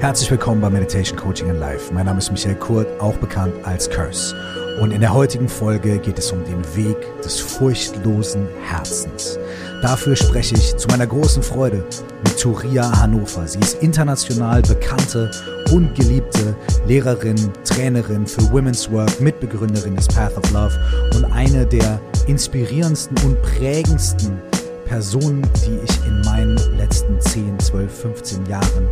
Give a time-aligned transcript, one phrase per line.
[0.00, 1.92] Herzlich willkommen bei Meditation Coaching in Life.
[1.92, 4.32] Mein Name ist Michael Kurt, auch bekannt als Curse.
[4.80, 9.40] Und in der heutigen Folge geht es um den Weg des furchtlosen Herzens.
[9.82, 11.84] Dafür spreche ich zu meiner großen Freude
[12.22, 13.48] mit Turia Hannover.
[13.48, 15.32] Sie ist international bekannte
[15.72, 16.54] und geliebte
[16.86, 20.78] Lehrerin, Trainerin für Women's Work, Mitbegründerin des Path of Love
[21.16, 24.40] und eine der inspirierendsten und prägendsten
[24.88, 28.88] Personen, die ich in meinen letzten 10, 12, 15 Jahren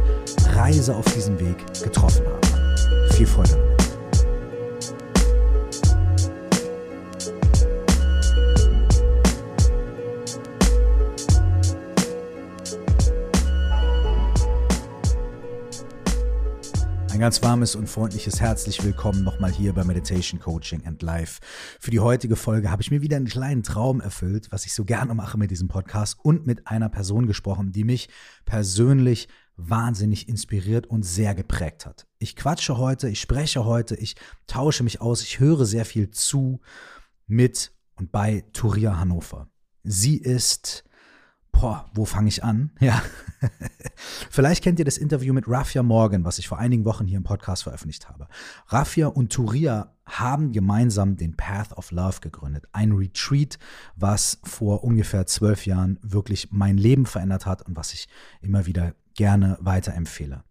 [0.51, 3.15] Reise auf diesem Weg getroffen habe.
[3.15, 3.66] Viel Freude
[17.17, 21.41] Ein ganz warmes und freundliches herzlich willkommen nochmal hier bei Meditation Coaching and Life.
[21.81, 24.85] Für die heutige Folge habe ich mir wieder einen kleinen Traum erfüllt, was ich so
[24.85, 28.11] gerne mache mit diesem Podcast und mit einer Person gesprochen, die mich
[28.45, 32.07] persönlich wahnsinnig inspiriert und sehr geprägt hat.
[32.19, 36.61] Ich quatsche heute, ich spreche heute, ich tausche mich aus, ich höre sehr viel zu
[37.27, 39.49] mit und bei Turia Hannover.
[39.85, 40.85] Sie ist
[41.59, 42.71] Boah, wo fange ich an?
[42.81, 43.03] Ja.
[44.31, 47.25] Vielleicht kennt ihr das Interview mit Rafia Morgan, was ich vor einigen Wochen hier im
[47.25, 48.29] Podcast veröffentlicht habe.
[48.69, 52.67] Rafia und Turia haben gemeinsam den Path of Love gegründet.
[52.73, 53.59] Ein Retreat,
[53.97, 58.07] was vor ungefähr zwölf Jahren wirklich mein Leben verändert hat und was ich
[58.43, 60.45] immer wieder gerne weiterempfehle.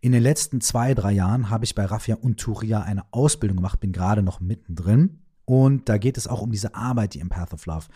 [0.00, 3.78] In den letzten zwei, drei Jahren habe ich bei Rafia und Turia eine Ausbildung gemacht,
[3.78, 5.22] bin gerade noch mittendrin.
[5.44, 7.86] Und da geht es auch um diese Arbeit, die im Path of Love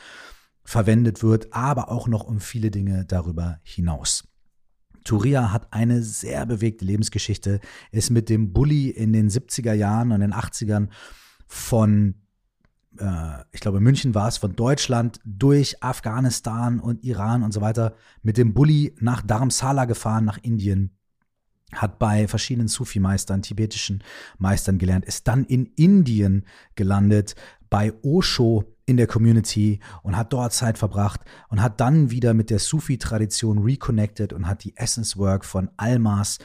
[0.65, 4.25] verwendet wird, aber auch noch um viele Dinge darüber hinaus.
[5.05, 7.61] Turia hat eine sehr bewegte Lebensgeschichte,
[7.91, 10.89] ist mit dem Bulli in den 70er Jahren und den 80ern
[11.47, 12.15] von,
[12.99, 17.95] äh, ich glaube München war es, von Deutschland durch Afghanistan und Iran und so weiter,
[18.23, 20.97] mit dem Bulli nach Dharamsala gefahren, nach Indien,
[21.75, 24.05] hat bei verschiedenen Sufi-Meistern, tibetischen
[24.39, 27.35] Meistern gelernt, ist dann in Indien gelandet,
[27.71, 32.51] bei Osho in der Community und hat dort Zeit verbracht und hat dann wieder mit
[32.51, 36.39] der Sufi-Tradition reconnected und hat die Essence Work von Almas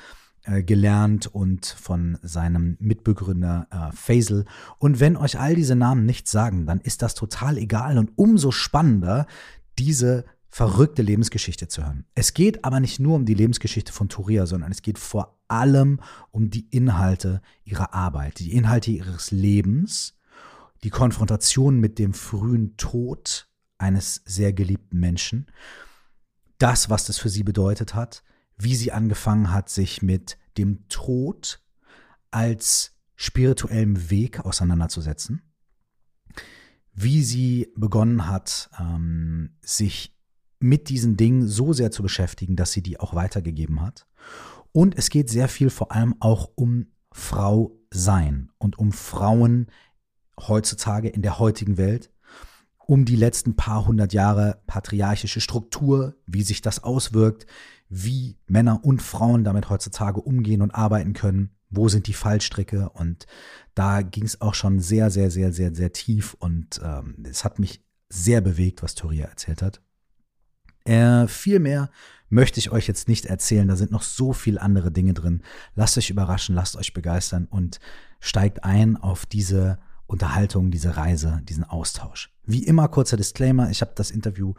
[0.44, 4.46] äh, gelernt und von seinem Mitbegründer äh, Faisal.
[4.78, 8.52] Und wenn euch all diese Namen nichts sagen, dann ist das total egal und umso
[8.52, 9.28] spannender,
[9.78, 12.06] diese verrückte Lebensgeschichte zu hören.
[12.16, 16.00] Es geht aber nicht nur um die Lebensgeschichte von Turia, sondern es geht vor allem
[16.32, 20.17] um die Inhalte ihrer Arbeit, die Inhalte ihres Lebens
[20.84, 25.48] die Konfrontation mit dem frühen Tod eines sehr geliebten Menschen,
[26.58, 28.24] das, was das für sie bedeutet hat,
[28.58, 31.62] wie sie angefangen hat, sich mit dem Tod
[32.32, 35.42] als spirituellem Weg auseinanderzusetzen,
[36.94, 40.16] wie sie begonnen hat, ähm, sich
[40.60, 44.08] mit diesen Dingen so sehr zu beschäftigen, dass sie die auch weitergegeben hat.
[44.72, 49.68] Und es geht sehr viel vor allem auch um Frau sein und um Frauen
[50.40, 52.12] heutzutage in der heutigen Welt,
[52.86, 57.46] um die letzten paar hundert Jahre patriarchische Struktur, wie sich das auswirkt,
[57.90, 63.26] wie Männer und Frauen damit heutzutage umgehen und arbeiten können, wo sind die Fallstricke und
[63.76, 67.60] da ging es auch schon sehr, sehr, sehr, sehr, sehr tief und ähm, es hat
[67.60, 69.82] mich sehr bewegt, was Toria erzählt hat.
[70.86, 71.90] Äh, viel mehr
[72.30, 75.44] möchte ich euch jetzt nicht erzählen, da sind noch so viele andere Dinge drin.
[75.76, 77.80] Lasst euch überraschen, lasst euch begeistern und
[78.20, 82.32] steigt ein auf diese Unterhaltung, diese Reise, diesen Austausch.
[82.46, 84.54] Wie immer kurzer Disclaimer, ich habe das Interview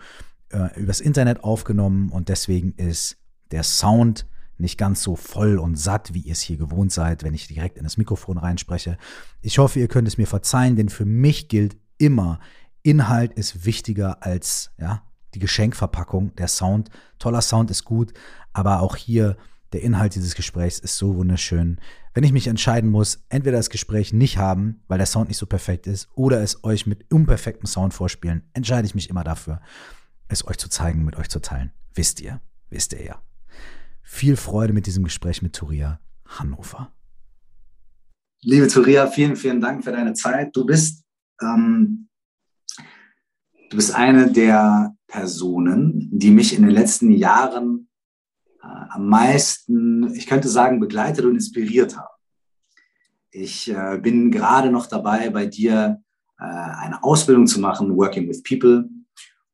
[0.50, 3.16] äh, übers Internet aufgenommen und deswegen ist
[3.50, 4.26] der Sound
[4.58, 7.78] nicht ganz so voll und satt, wie ihr es hier gewohnt seid, wenn ich direkt
[7.78, 8.98] in das Mikrofon reinspreche.
[9.40, 12.40] Ich hoffe, ihr könnt es mir verzeihen, denn für mich gilt immer,
[12.82, 15.02] Inhalt ist wichtiger als ja,
[15.34, 16.34] die Geschenkverpackung.
[16.36, 18.12] Der Sound, toller Sound ist gut,
[18.52, 19.36] aber auch hier
[19.72, 21.80] der Inhalt dieses Gesprächs ist so wunderschön.
[22.14, 25.46] Wenn ich mich entscheiden muss, entweder das Gespräch nicht haben, weil der Sound nicht so
[25.46, 29.60] perfekt ist, oder es euch mit unperfektem Sound vorspielen, entscheide ich mich immer dafür,
[30.28, 31.72] es euch zu zeigen, mit euch zu teilen.
[31.94, 32.40] Wisst ihr,
[32.70, 33.22] wisst ihr ja.
[34.02, 36.92] Viel Freude mit diesem Gespräch mit Turia Hannover.
[38.40, 40.54] Liebe Turia, vielen, vielen Dank für deine Zeit.
[40.54, 41.04] Du bist,
[41.42, 42.08] ähm,
[43.70, 47.87] du bist eine der Personen, die mich in den letzten Jahren
[48.60, 52.14] am meisten, ich könnte sagen, begleitet und inspiriert haben.
[53.30, 56.00] Ich äh, bin gerade noch dabei, bei dir
[56.38, 58.88] äh, eine Ausbildung zu machen, Working with People,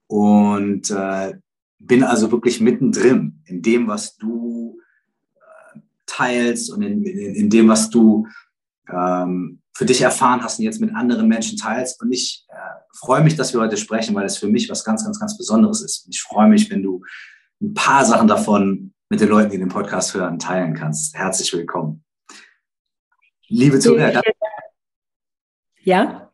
[0.06, 1.34] und äh,
[1.78, 4.78] bin also wirklich mittendrin in dem, was du
[5.34, 8.26] äh, teilst und in, in, in, dem, was du
[8.88, 12.00] ähm, für dich erfahren hast und jetzt mit anderen Menschen teilst.
[12.00, 12.54] Und ich äh,
[12.96, 15.82] freue mich, dass wir heute sprechen, weil es für mich was ganz, ganz, ganz Besonderes
[15.82, 16.06] ist.
[16.06, 17.02] Und ich freue mich, wenn du
[17.60, 21.16] ein paar Sachen davon mit den Leuten, die den Podcast hören, teilen kannst.
[21.16, 22.02] Herzlich willkommen.
[23.46, 24.20] Liebe Zuhörer.
[25.84, 26.32] Ja?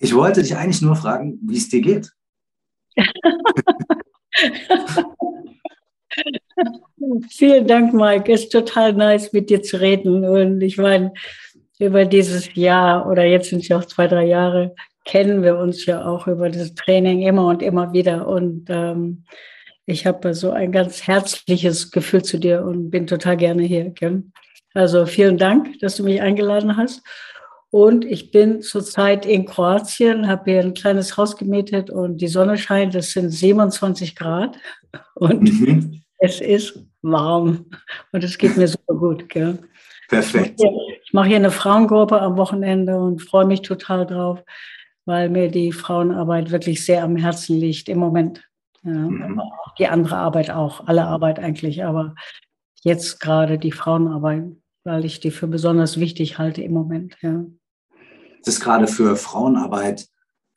[0.00, 2.10] Ich wollte dich eigentlich nur fragen, wie es dir geht.
[7.30, 8.32] Vielen Dank, Mike.
[8.32, 10.24] Es ist total nice, mit dir zu reden.
[10.24, 11.14] Und ich meine,
[11.78, 14.74] über dieses Jahr oder jetzt sind es ja auch zwei, drei Jahre,
[15.04, 18.26] kennen wir uns ja auch über das Training immer und immer wieder.
[18.26, 19.26] Und ähm,
[19.86, 23.90] ich habe so ein ganz herzliches Gefühl zu dir und bin total gerne hier.
[23.90, 24.24] Gell?
[24.72, 27.02] Also vielen Dank, dass du mich eingeladen hast.
[27.70, 32.56] Und ich bin zurzeit in Kroatien, habe hier ein kleines Haus gemietet und die Sonne
[32.56, 34.56] scheint, es sind 27 Grad
[35.14, 36.02] und mhm.
[36.18, 37.66] es ist warm
[38.12, 39.28] und es geht mir super gut.
[39.28, 39.58] Gell?
[40.08, 40.60] Perfekt.
[41.04, 44.42] Ich mache hier eine Frauengruppe am Wochenende und freue mich total drauf,
[45.04, 48.40] weil mir die Frauenarbeit wirklich sehr am Herzen liegt im Moment.
[48.84, 49.40] Ja, mhm.
[49.78, 52.14] Die andere Arbeit auch, alle Arbeit eigentlich, aber
[52.82, 54.52] jetzt gerade die Frauenarbeit,
[54.84, 57.16] weil ich die für besonders wichtig halte im Moment.
[57.22, 57.44] Ja.
[58.44, 60.06] Das ist gerade für Frauenarbeit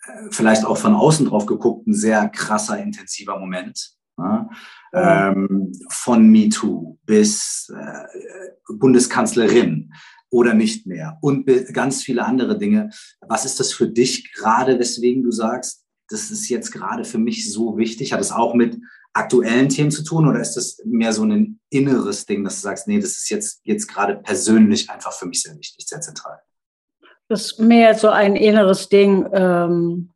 [0.04, 3.94] äh, vielleicht auch von außen drauf geguckt ein sehr krasser, intensiver Moment.
[4.18, 4.50] Ja?
[4.94, 9.94] Ähm, von MeToo bis äh, Bundeskanzlerin
[10.30, 12.90] oder nicht mehr und ganz viele andere Dinge.
[13.22, 17.52] Was ist das für dich gerade, weswegen du sagst, das ist jetzt gerade für mich
[17.52, 18.14] so wichtig?
[18.14, 18.78] Hat es auch mit
[19.14, 22.88] aktuellen Themen zu tun oder ist das mehr so ein inneres Ding, dass du sagst,
[22.88, 26.40] nee, das ist jetzt, jetzt gerade persönlich einfach für mich sehr wichtig, sehr zentral?
[27.28, 30.14] Das ist mehr so ein inneres Ding, ähm,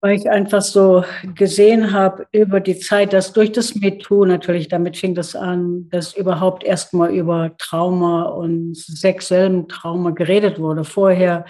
[0.00, 1.04] weil ich einfach so
[1.34, 6.16] gesehen habe über die Zeit, dass durch das MeToo natürlich, damit fing das an, dass
[6.16, 10.84] überhaupt erstmal über Trauma und sexuellem Trauma geredet wurde.
[10.84, 11.44] Vorher,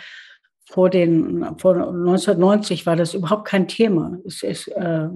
[0.69, 4.19] vor, den, vor 1990 war das überhaupt kein Thema.
[4.27, 5.09] Es, ist, äh,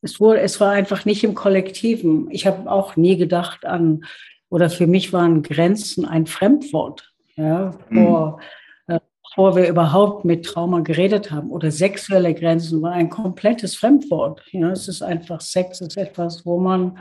[0.00, 2.30] es, wurde, es war einfach nicht im Kollektiven.
[2.30, 4.04] Ich habe auch nie gedacht an,
[4.48, 7.12] oder für mich waren Grenzen ein Fremdwort.
[7.36, 8.42] Ja, vor, mhm
[9.34, 11.50] bevor wir überhaupt mit Trauma geredet haben.
[11.50, 14.42] Oder sexuelle Grenzen war ein komplettes Fremdwort.
[14.50, 16.98] Ja, es ist einfach Sex, ist etwas, wo man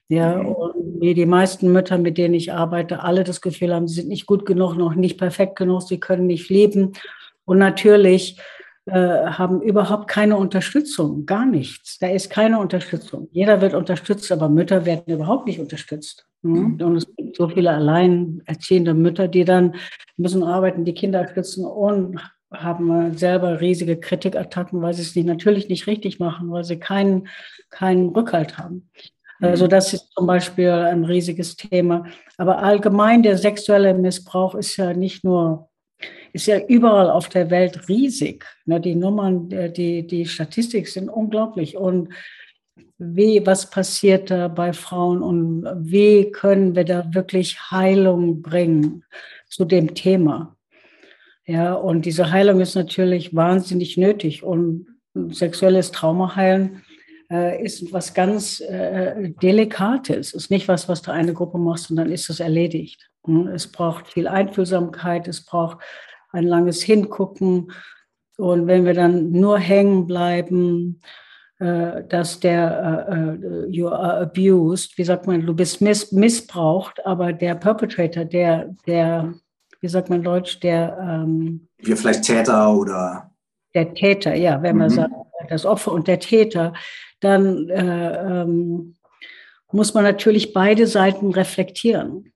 [0.09, 0.47] Ja, mhm.
[0.47, 4.09] und wie die meisten Mütter, mit denen ich arbeite, alle das Gefühl haben, sie sind
[4.09, 6.91] nicht gut genug, noch nicht perfekt genug, sie können nicht leben.
[7.45, 8.37] Und natürlich
[8.85, 11.99] äh, haben überhaupt keine Unterstützung, gar nichts.
[11.99, 13.29] Da ist keine Unterstützung.
[13.31, 16.25] Jeder wird unterstützt, aber Mütter werden überhaupt nicht unterstützt.
[16.41, 16.81] Mhm.
[16.81, 19.75] Und es gibt so viele alleinerziehende Mütter, die dann
[20.17, 22.19] müssen arbeiten, die Kinder stützen und
[22.51, 27.27] haben selber riesige Kritikattacken, weil sie es nicht, natürlich nicht richtig machen, weil sie keinen,
[27.69, 28.89] keinen Rückhalt haben.
[29.41, 32.05] Also das ist zum Beispiel ein riesiges Thema.
[32.37, 35.69] Aber allgemein der sexuelle Missbrauch ist ja nicht nur
[36.33, 38.45] ist ja überall auf der Welt riesig.
[38.65, 41.77] Ne, die Nummern, die, die Statistik sind unglaublich.
[41.77, 42.09] Und
[42.97, 49.03] wie, was passiert da bei Frauen und wie können wir da wirklich Heilung bringen
[49.47, 50.55] zu dem Thema?
[51.45, 54.87] Ja, und diese Heilung ist natürlich wahnsinnig nötig und
[55.29, 56.83] sexuelles Trauma heilen
[57.29, 60.33] äh, ist was ganz äh, Delikates.
[60.33, 63.09] Ist nicht was, was du eine Gruppe machst und dann ist es erledigt.
[63.25, 65.79] Hm, es braucht viel Einfühlsamkeit, es braucht
[66.33, 67.71] ein langes Hingucken.
[68.37, 70.99] Und wenn wir dann nur hängen bleiben,
[71.59, 77.31] äh, dass der äh, you are abused, wie sagt man, du bist miss, missbraucht, aber
[77.31, 79.33] der Perpetrator, der, der
[79.79, 83.31] wie sagt man Deutsch, der ähm, wir vielleicht Täter oder
[83.73, 84.95] der Täter, ja, wenn man mhm.
[84.95, 85.13] sagt,
[85.49, 86.73] das Opfer und der Täter,
[87.19, 88.95] dann äh, ähm,
[89.71, 92.32] muss man natürlich beide Seiten reflektieren.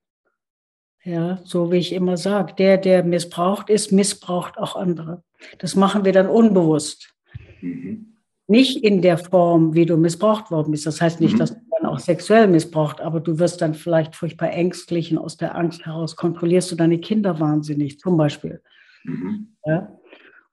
[1.03, 5.23] Ja, so wie ich immer sage, der, der missbraucht ist, missbraucht auch andere.
[5.59, 7.13] Das machen wir dann unbewusst.
[7.61, 8.13] Mhm.
[8.47, 10.85] Nicht in der Form, wie du missbraucht worden bist.
[10.85, 11.39] Das heißt nicht, mhm.
[11.39, 15.37] dass du dann auch sexuell missbraucht, aber du wirst dann vielleicht furchtbar ängstlich und aus
[15.37, 18.61] der Angst heraus kontrollierst du deine Kinder wahnsinnig, zum Beispiel.
[19.03, 19.55] Mhm.
[19.65, 19.97] Ja?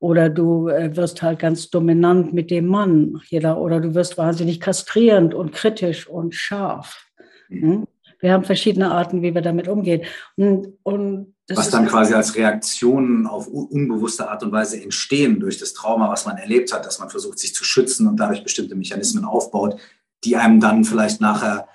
[0.00, 3.20] Oder du äh, wirst halt ganz dominant mit dem Mann.
[3.26, 7.06] Jeder, oder du wirst wahnsinnig kastrierend und kritisch und scharf.
[7.48, 7.86] Mhm.
[8.24, 10.00] Wir haben verschiedene Arten, wie wir damit umgehen.
[10.36, 15.74] Und, und was dann quasi als Reaktionen auf unbewusste Art und Weise entstehen durch das
[15.74, 19.26] Trauma, was man erlebt hat, dass man versucht, sich zu schützen und dadurch bestimmte Mechanismen
[19.26, 19.78] aufbaut,
[20.24, 21.68] die einem dann vielleicht nachher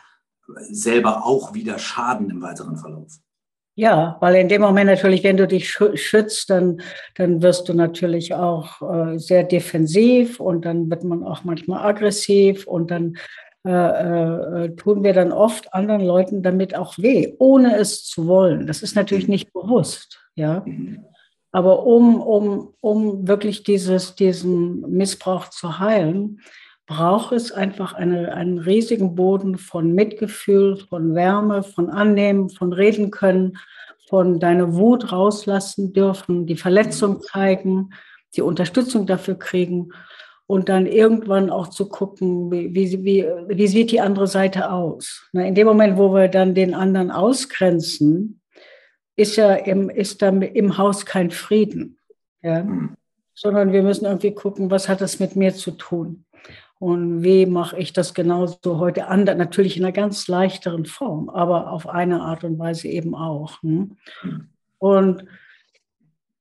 [0.71, 3.19] selber auch wieder schaden im weiteren Verlauf.
[3.75, 6.81] Ja, weil in dem Moment natürlich, wenn du dich schützt, dann,
[7.13, 12.65] dann wirst du natürlich auch äh, sehr defensiv und dann wird man auch manchmal aggressiv
[12.65, 13.17] und dann
[13.65, 13.71] äh,
[14.65, 18.67] äh, tun wir dann oft anderen Leuten damit auch weh, ohne es zu wollen.
[18.67, 20.63] Das ist natürlich nicht bewusst, ja.
[21.51, 26.39] Aber um, um, um wirklich dieses, diesen Missbrauch zu heilen,
[26.85, 33.11] braucht es einfach eine, einen riesigen Boden von Mitgefühl, von Wärme, von Annehmen, von reden
[33.11, 33.57] können,
[34.07, 37.89] von deiner Wut rauslassen dürfen, die Verletzung zeigen,
[38.35, 39.91] die Unterstützung dafür kriegen
[40.49, 45.29] und dann irgendwann auch zu gucken, wie, wie, wie, wie sieht die andere Seite aus.
[45.31, 48.41] in dem Moment, wo wir dann den anderen ausgrenzen,
[49.15, 51.99] ist ja im, ist dann im Haus kein Frieden.
[52.41, 52.63] Ja?
[52.63, 52.95] Mhm.
[53.35, 56.25] Sondern wir müssen irgendwie gucken, was hat das mit mir zu tun?
[56.79, 59.37] Und wie mache ich das genauso heute anders?
[59.37, 63.61] Natürlich in einer ganz leichteren Form, aber auf eine Art und Weise eben auch.
[63.61, 63.97] Hm?
[64.79, 65.25] Und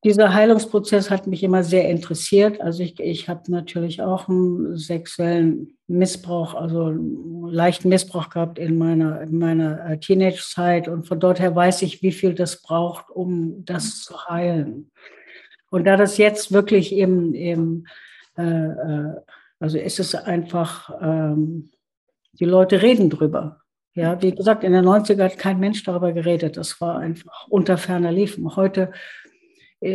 [0.05, 2.61] dieser Heilungsprozess hat mich immer sehr interessiert.
[2.61, 9.23] Also ich, ich habe natürlich auch einen sexuellen Missbrauch, also leichten Missbrauch gehabt in meiner,
[9.23, 10.87] in meiner äh, Teenage-Zeit.
[10.87, 14.91] Und von dort her weiß ich, wie viel das braucht, um das zu heilen.
[15.71, 17.87] Und da das jetzt wirklich im, im
[18.37, 19.15] äh, äh
[19.61, 21.71] also ist es einfach, ähm,
[22.33, 23.61] die Leute reden drüber.
[23.95, 26.57] Ja, wie gesagt, in den 90er hat kein Mensch darüber geredet.
[26.57, 28.55] Das war einfach unter ferner Liefen.
[28.55, 28.93] Heute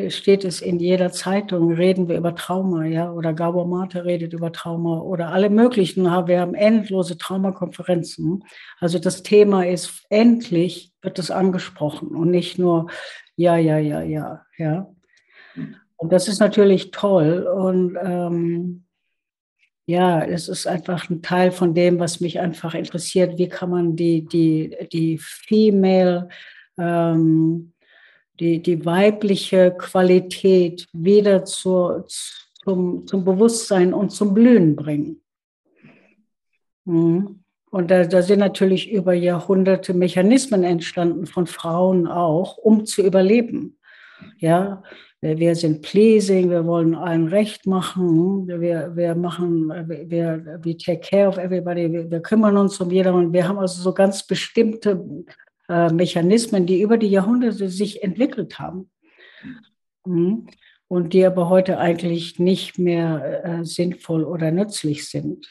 [0.08, 4.52] steht es in jeder Zeitung, reden wir über Trauma, ja, oder Gabor Mate redet über
[4.54, 6.04] Trauma oder alle möglichen.
[6.04, 8.46] Wir haben endlose Traumakonferenzen.
[8.80, 12.88] Also das Thema ist endlich wird es angesprochen und nicht nur
[13.36, 14.88] ja, ja, ja, ja, ja.
[15.98, 18.86] Und das ist natürlich toll und ähm,
[19.86, 23.38] ja, es ist einfach ein Teil von dem, was mich einfach interessiert.
[23.38, 26.30] Wie kann man die, die, die Female,
[26.78, 27.73] ähm,
[28.40, 35.22] die, die weibliche Qualität wieder zur, zum, zum Bewusstsein und zum Blühen bringen?
[36.86, 37.40] Mhm.
[37.70, 43.80] Und da, da sind natürlich über Jahrhunderte Mechanismen entstanden von Frauen auch, um zu überleben.
[44.38, 44.84] Ja,
[45.22, 51.30] wir sind pleasing, wir wollen allen recht machen, wir, wir machen, wir, wir take care
[51.30, 53.32] of everybody, wir, wir kümmern uns um jedermann.
[53.32, 55.04] Wir haben also so ganz bestimmte
[55.70, 58.92] äh, Mechanismen, die über die Jahrhunderte sich entwickelt haben.
[60.06, 60.48] Mhm.
[60.88, 65.48] Und die aber heute eigentlich nicht mehr äh, sinnvoll oder nützlich sind.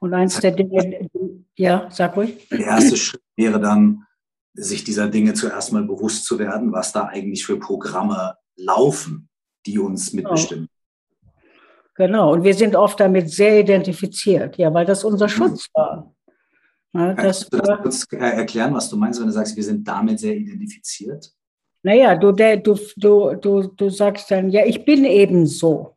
[0.00, 1.08] Und eins der Dinge,
[1.56, 2.48] ja, sag ruhig.
[2.48, 4.04] Der erste Schritt wäre dann,
[4.54, 9.28] sich dieser Dinge zuerst mal bewusst zu werden, was da eigentlich für Programme laufen,
[9.66, 10.68] die uns mitbestimmen.
[11.96, 15.30] Genau, und wir sind oft damit sehr identifiziert, ja, weil das unser mhm.
[15.30, 16.13] Schutz war.
[16.94, 19.86] Ja, Kannst du das kurz äh, erklären, was du meinst, wenn du sagst, wir sind
[19.86, 21.32] damit sehr identifiziert?
[21.82, 25.96] Naja, du, der, du, du, du, du sagst dann, ja, ich bin eben so.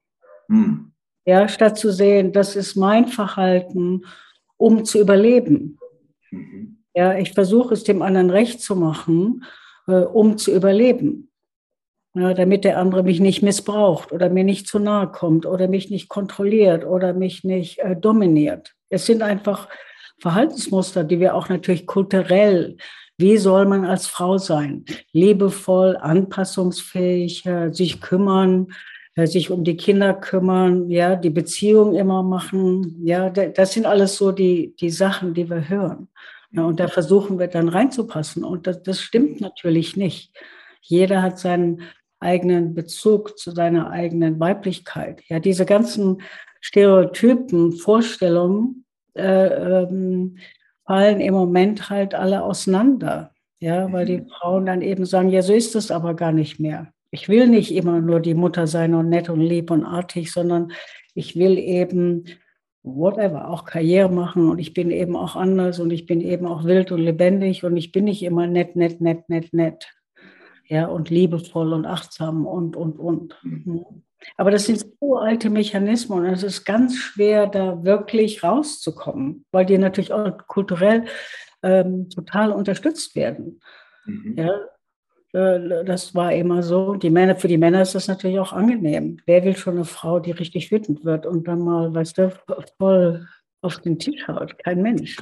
[0.49, 0.91] Hm.
[1.25, 4.05] Ja, statt zu sehen, das ist mein Verhalten,
[4.57, 5.77] um zu überleben.
[6.31, 6.83] Mhm.
[6.95, 9.43] Ja, ich versuche es dem anderen recht zu machen,
[9.87, 11.29] äh, um zu überleben.
[12.15, 15.91] Ja, damit der andere mich nicht missbraucht oder mir nicht zu nahe kommt oder mich
[15.91, 18.73] nicht kontrolliert oder mich nicht äh, dominiert.
[18.89, 19.69] Es sind einfach
[20.19, 22.77] Verhaltensmuster, die wir auch natürlich kulturell,
[23.17, 24.85] wie soll man als Frau sein?
[25.11, 28.67] Liebevoll, anpassungsfähig, äh, sich kümmern,
[29.15, 33.01] äh, sich um die Kinder kümmern, ja, die Beziehung immer machen.
[33.03, 36.09] Ja, das sind alles so die, die Sachen, die wir hören.
[36.51, 38.43] Ja, und da versuchen wir dann reinzupassen.
[38.43, 40.31] Und das, das stimmt natürlich nicht.
[40.81, 41.81] Jeder hat seinen
[42.19, 45.21] eigenen Bezug zu seiner eigenen Weiblichkeit.
[45.27, 46.21] Ja, diese ganzen
[46.61, 48.85] Stereotypen, Vorstellungen
[49.17, 50.37] äh, ähm,
[50.85, 53.31] fallen im Moment halt alle auseinander.
[53.59, 56.93] Ja, weil die Frauen dann eben sagen, ja, so ist es aber gar nicht mehr.
[57.09, 60.71] Ich will nicht immer nur die Mutter sein und nett und lieb und artig, sondern
[61.15, 62.25] ich will eben
[62.83, 66.63] whatever, auch Karriere machen und ich bin eben auch anders und ich bin eben auch
[66.65, 69.87] wild und lebendig und ich bin nicht immer nett, nett, nett, nett, nett.
[70.67, 73.37] Ja, und liebevoll und achtsam und, und, und.
[73.41, 74.03] Mhm.
[74.35, 79.77] Aber das sind uralte Mechanismen und es ist ganz schwer, da wirklich rauszukommen, weil die
[79.77, 81.05] natürlich auch kulturell
[81.63, 83.61] ähm, total unterstützt werden.
[84.05, 84.35] Mhm.
[84.37, 84.59] Ja,
[85.33, 86.95] äh, das war immer so.
[86.95, 89.19] Die Männer, für die Männer ist das natürlich auch angenehm.
[89.25, 92.31] Wer will schon eine Frau, die richtig wütend wird und dann mal, weißt du,
[92.77, 93.27] voll
[93.61, 94.57] auf den Tisch haut?
[94.63, 95.17] Kein Mensch.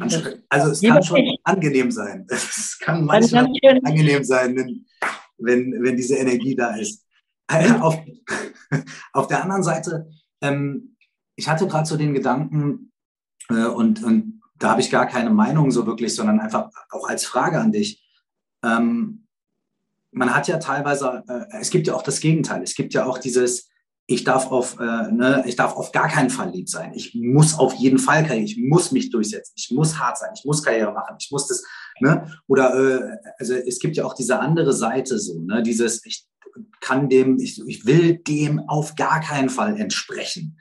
[0.49, 2.27] also es kann schon angenehm sein.
[2.29, 3.47] Es kann manchmal
[3.83, 4.85] angenehm sein, wenn,
[5.37, 7.04] wenn, wenn diese Energie da ist.
[7.81, 7.97] Auf,
[9.13, 10.09] auf der anderen Seite,
[10.41, 10.95] ähm,
[11.35, 12.91] ich hatte gerade so den Gedanken,
[13.49, 17.25] äh, und, und da habe ich gar keine Meinung so wirklich, sondern einfach auch als
[17.25, 18.03] Frage an dich.
[18.63, 19.27] Ähm,
[20.11, 22.63] man hat ja teilweise, äh, es gibt ja auch das Gegenteil.
[22.63, 23.69] Es gibt ja auch dieses,
[24.07, 26.93] ich darf auf, äh, ne, ich darf auf gar keinen Fall lieb sein.
[26.93, 30.45] Ich muss auf jeden Fall Karriere, ich muss mich durchsetzen, ich muss hart sein, ich
[30.45, 31.63] muss Karriere machen, ich muss das,
[31.99, 32.31] ne?
[32.47, 35.63] Oder äh, also es gibt ja auch diese andere Seite so, ne?
[35.63, 36.27] Dieses, ich
[36.81, 40.59] kann dem, ich, ich will dem auf gar keinen Fall entsprechen.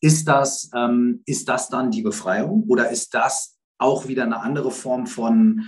[0.00, 4.70] Ist das, ähm, ist das dann die Befreiung oder ist das auch wieder eine andere
[4.70, 5.66] Form von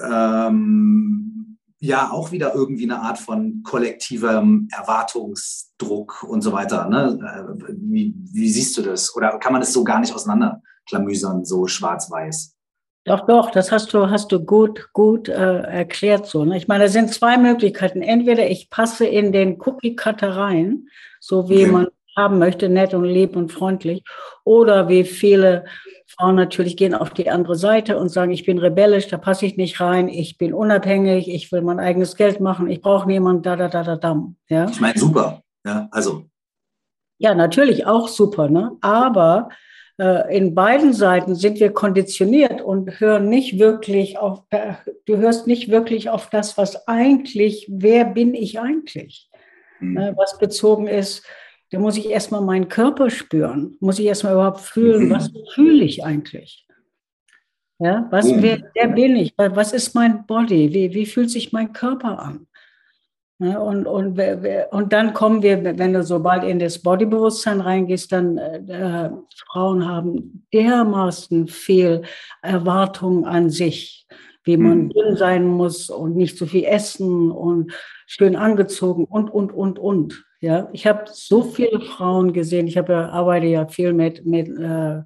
[0.00, 6.88] ähm, ja auch wieder irgendwie eine Art von kollektivem Erwartungsdruck und so weiter.
[6.88, 7.18] Ne?
[7.20, 9.14] Äh, wie, wie, siehst du das?
[9.16, 12.56] Oder kann man das so gar nicht auseinanderklamüsern, so schwarz-weiß?
[13.04, 16.44] Doch, doch, das hast du, hast du gut, gut äh, erklärt so.
[16.44, 16.56] Ne?
[16.56, 18.00] Ich meine, da sind zwei Möglichkeiten.
[18.00, 20.86] Entweder ich passe in den Cookie-Cutter rein,
[21.18, 21.72] so wie okay.
[21.72, 24.02] man haben möchte, nett und lieb und freundlich,
[24.44, 25.64] oder wie viele
[26.06, 29.56] Frauen natürlich gehen auf die andere Seite und sagen, ich bin rebellisch, da passe ich
[29.56, 33.56] nicht rein, ich bin unabhängig, ich will mein eigenes Geld machen, ich brauche niemanden, da,
[33.56, 34.22] da, da, da, da.
[34.48, 34.68] Ja?
[34.68, 35.42] Ich meine, super.
[35.64, 36.24] Ja, also.
[37.18, 38.72] Ja, natürlich auch super, ne?
[38.80, 39.48] Aber
[39.98, 44.74] äh, in beiden Seiten sind wir konditioniert und hören nicht wirklich auf, äh,
[45.06, 49.30] du hörst nicht wirklich auf das, was eigentlich, wer bin ich eigentlich?
[49.80, 49.94] Mhm.
[49.94, 51.24] Ne, was bezogen ist
[51.72, 56.04] da muss ich erstmal meinen Körper spüren, muss ich erstmal überhaupt fühlen, was fühle ich
[56.04, 56.66] eigentlich?
[57.78, 59.34] Ja, was, wer, wer bin ich?
[59.38, 60.72] Was ist mein Body?
[60.72, 62.46] Wie, wie fühlt sich mein Körper an?
[63.38, 64.20] Ja, und, und,
[64.70, 70.46] und dann kommen wir, wenn du sobald in das Bodybewusstsein reingehst, dann äh, Frauen haben
[70.52, 72.02] dermaßen viel
[72.42, 74.06] Erwartungen an sich,
[74.44, 74.88] wie man mhm.
[74.90, 77.72] dünn sein muss und nicht zu viel essen und
[78.06, 80.24] schön angezogen und, und, und, und.
[80.42, 82.66] Ja, ich habe so viele Frauen gesehen.
[82.66, 85.02] Ich habe ja, arbeite ja viel mit, mit äh,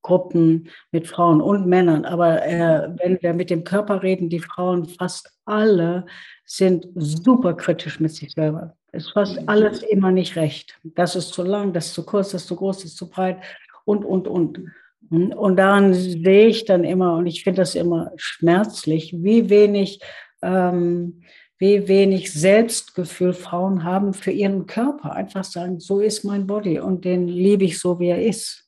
[0.00, 2.06] Gruppen, mit Frauen und Männern.
[2.06, 6.06] Aber äh, wenn wir mit dem Körper reden, die Frauen fast alle
[6.46, 8.74] sind super kritisch mit sich selber.
[8.90, 10.78] Es ist fast alles immer nicht recht.
[10.82, 13.10] Das ist zu lang, das ist zu kurz, das ist zu groß, das ist zu
[13.10, 13.36] breit
[13.84, 14.62] und, und, und.
[15.10, 20.00] Und daran sehe ich dann immer, und ich finde das immer schmerzlich, wie wenig
[20.40, 21.20] ähm,
[21.60, 25.12] wie wenig Selbstgefühl Frauen haben für ihren Körper.
[25.12, 28.66] Einfach sagen, so ist mein Body und den liebe ich so, wie er ist.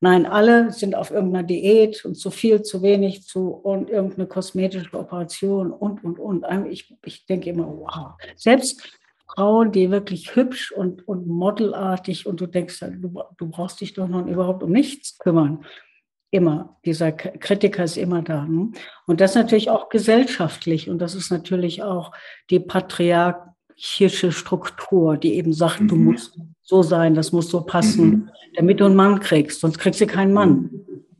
[0.00, 4.92] Nein, alle sind auf irgendeiner Diät und zu viel, zu wenig, zu und irgendeine kosmetische
[4.92, 6.44] Operation und, und, und.
[6.70, 8.12] Ich, ich denke immer, wow.
[8.36, 8.98] Selbst
[9.34, 14.08] Frauen, die wirklich hübsch und, und modelartig und du denkst, du, du brauchst dich doch
[14.08, 15.64] noch überhaupt um nichts kümmern
[16.30, 18.44] immer, dieser Kritiker ist immer da.
[18.44, 18.70] Ne?
[19.06, 22.12] Und das natürlich auch gesellschaftlich und das ist natürlich auch
[22.50, 25.88] die patriarchische Struktur, die eben sagt, mhm.
[25.88, 28.30] du musst so sein, das muss so passen, mhm.
[28.56, 30.70] damit du einen Mann kriegst, sonst kriegst du keinen Mann.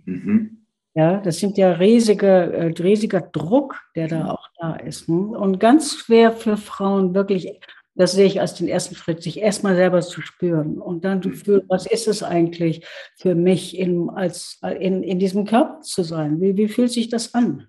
[0.05, 0.57] Mhm.
[0.95, 5.11] Ja, das sind ja riesige, äh, riesiger Druck, der da auch da ist.
[5.11, 5.14] Ne?
[5.14, 7.61] Und ganz schwer für Frauen wirklich
[7.97, 11.31] das sehe ich als den ersten Schritt, sich erstmal selber zu spüren und dann zu
[11.31, 16.41] fühlen, was ist es eigentlich für mich, in, als, in, in diesem Körper zu sein?
[16.41, 17.67] Wie, wie fühlt sich das an?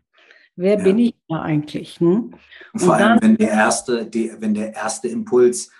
[0.57, 0.83] Wer ja.
[0.83, 1.99] bin ich da eigentlich?
[1.99, 2.33] Hm?
[2.75, 5.71] Vor allem, wenn der erste, die, wenn der erste Impuls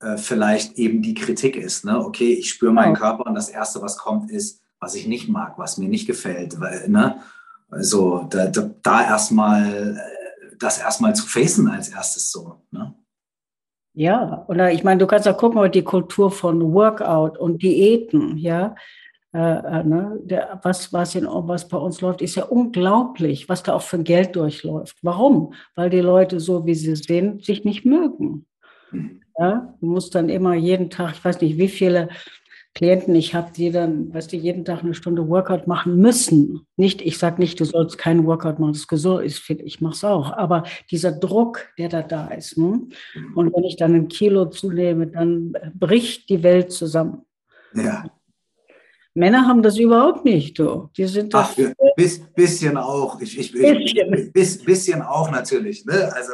[0.00, 1.84] äh, vielleicht eben die Kritik ist.
[1.84, 2.04] Ne?
[2.04, 3.06] Okay, ich spüre meinen genau.
[3.06, 6.58] Körper und das Erste, was kommt, ist, was ich nicht mag, was mir nicht gefällt.
[6.58, 7.20] Weil, ne?
[7.70, 12.62] Also da, da, da erstmal äh, das erstmal zu facen als erstes so.
[12.72, 12.94] Ne?
[13.94, 18.74] Ja, oder ich meine, du kannst auch gucken, die Kultur von Workout und Diäten, ja.
[19.34, 20.18] Äh, äh, ne?
[20.24, 24.02] Der, was, was, in, was bei uns läuft, ist ja unglaublich, was da auch für
[24.02, 24.96] Geld durchläuft.
[25.02, 25.54] Warum?
[25.74, 28.46] Weil die Leute, so wie sie sind, sich nicht mögen.
[29.38, 29.74] Ja?
[29.80, 32.08] Du musst dann immer jeden Tag, ich weiß nicht, wie viele
[32.74, 36.66] Klienten ich habe, die dann, weißt du, jeden Tag eine Stunde Workout machen müssen.
[36.76, 39.94] Nicht, ich sage nicht, du sollst keinen Workout machen, das ist gesund ist, ich mache
[39.94, 40.32] es auch.
[40.32, 42.56] Aber dieser Druck, der da da ist.
[42.56, 42.80] Ne?
[43.34, 47.26] Und wenn ich dann ein Kilo zunehme, dann bricht die Welt zusammen.
[47.74, 48.04] Ja.
[49.12, 50.88] Männer haben das überhaupt nicht, du.
[50.96, 51.54] Die sind Ach,
[51.96, 53.20] bis, bisschen auch.
[53.20, 54.32] Ich, ich, bisschen.
[54.34, 55.84] Ich, bisschen auch natürlich.
[55.84, 56.10] Ne?
[56.14, 56.32] Also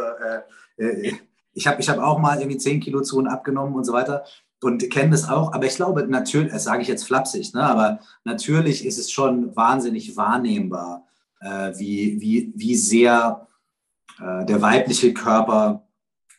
[0.79, 1.13] äh, äh
[1.53, 4.25] ich habe ich hab auch mal irgendwie 10 Kilo zu und abgenommen und so weiter
[4.63, 5.53] und kenne das auch.
[5.53, 7.63] Aber ich glaube, natürlich, das sage ich jetzt flapsig, ne?
[7.63, 11.07] aber natürlich ist es schon wahnsinnig wahrnehmbar,
[11.41, 13.47] äh, wie, wie, wie sehr
[14.21, 15.85] äh, der weibliche Körper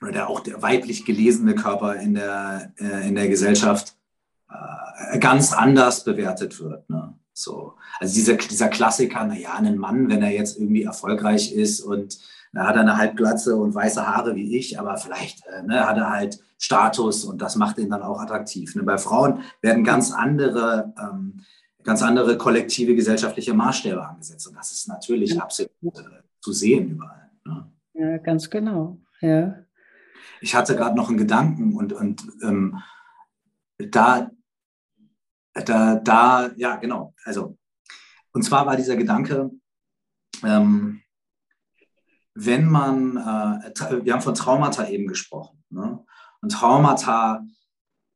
[0.02, 3.96] oder der, auch der weiblich gelesene Körper in der, äh, in der Gesellschaft
[4.50, 6.90] äh, ganz anders bewertet wird.
[6.90, 7.14] Ne?
[7.34, 7.76] So.
[8.00, 12.20] Also dieser, dieser Klassiker, naja, ein Mann, wenn er jetzt irgendwie erfolgreich ist und
[12.52, 15.98] da hat er eine Halbglatze und weiße Haare wie ich, aber vielleicht äh, ne, hat
[15.98, 18.76] er halt Status und das macht ihn dann auch attraktiv.
[18.76, 18.84] Ne?
[18.84, 21.42] Bei Frauen werden ganz andere, ähm,
[21.84, 25.42] ganz andere kollektive gesellschaftliche Maßstäbe angesetzt und das ist natürlich ja.
[25.42, 27.30] absolut äh, zu sehen überall.
[27.46, 27.72] Ne?
[27.94, 29.00] Ja, ganz genau.
[29.22, 29.56] Ja.
[30.42, 32.82] Ich hatte gerade noch einen Gedanken und, und ähm,
[33.78, 34.32] da,
[35.54, 37.14] da, da, ja, genau.
[37.24, 37.58] Also,
[38.32, 39.52] und zwar war dieser Gedanke,
[40.44, 41.02] ähm,
[42.46, 45.64] wenn man, äh, wir haben von Traumata eben gesprochen.
[45.70, 46.04] Ne?
[46.42, 47.46] Und Traumata,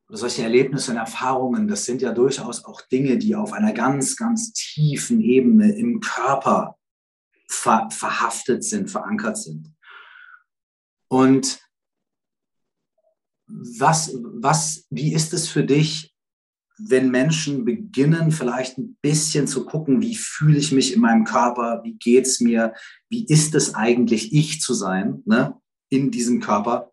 [0.08, 4.54] solche Erlebnisse und Erfahrungen, das sind ja durchaus auch Dinge, die auf einer ganz, ganz
[4.54, 6.78] tiefen Ebene im Körper
[7.50, 9.74] ver verhaftet sind, verankert sind.
[11.10, 11.60] Und
[13.46, 16.13] was, was, wie ist es für dich,
[16.78, 21.82] wenn Menschen beginnen, vielleicht ein bisschen zu gucken, wie fühle ich mich in meinem Körper,
[21.84, 22.74] wie geht es mir,
[23.10, 25.56] wie ist es eigentlich, ich zu sein ne,
[25.90, 26.92] in diesem Körper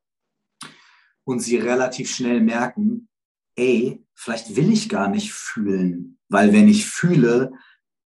[1.25, 3.09] und sie relativ schnell merken,
[3.57, 7.53] ey, vielleicht will ich gar nicht fühlen, weil wenn ich fühle,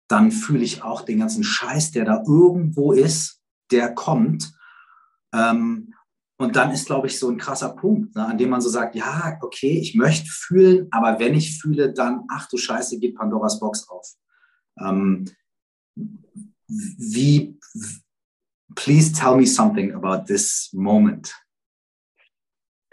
[0.07, 4.53] dann fühle ich auch den ganzen Scheiß, der da irgendwo ist, der kommt.
[5.33, 5.93] Ähm,
[6.37, 8.95] und dann ist, glaube ich, so ein krasser Punkt, ne, an dem man so sagt,
[8.95, 13.59] ja, okay, ich möchte fühlen, aber wenn ich fühle, dann, ach du Scheiße, geht Pandoras
[13.59, 14.07] Box auf.
[14.79, 15.25] Ähm,
[16.67, 17.57] wie,
[18.75, 21.33] please tell me something about this moment.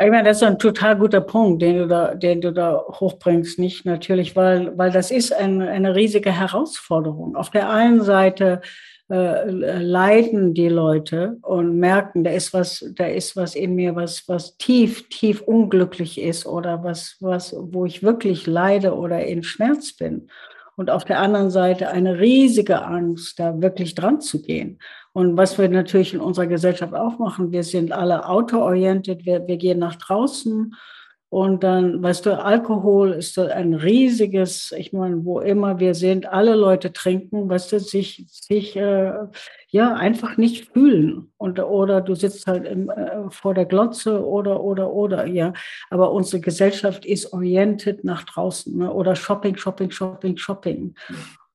[0.00, 3.60] Ich meine, das ist ein total guter Punkt, den du da, den du da hochbringst,
[3.60, 7.36] nicht natürlich, weil, weil das ist ein, eine riesige Herausforderung.
[7.36, 8.60] Auf der einen Seite
[9.08, 14.26] äh, leiden die Leute und merken, da ist was, da ist was in mir, was,
[14.28, 19.92] was tief, tief unglücklich ist oder was, was, wo ich wirklich leide oder in Schmerz
[19.92, 20.28] bin.
[20.76, 24.78] Und auf der anderen Seite eine riesige Angst, da wirklich dran zu gehen.
[25.12, 29.56] Und was wir natürlich in unserer Gesellschaft auch machen, wir sind alle autoorientiert, wir, wir
[29.56, 30.74] gehen nach draußen
[31.34, 36.54] und dann, weißt du, Alkohol ist ein riesiges, ich meine, wo immer wir sind, alle
[36.54, 39.14] Leute trinken, weißt du, sich, sich äh,
[39.66, 41.32] ja einfach nicht fühlen.
[41.36, 45.54] Und, oder du sitzt halt im, äh, vor der Glotze oder, oder, oder, ja.
[45.90, 48.92] Aber unsere Gesellschaft ist orientiert nach draußen, ne?
[48.92, 50.94] oder Shopping, Shopping, Shopping, Shopping.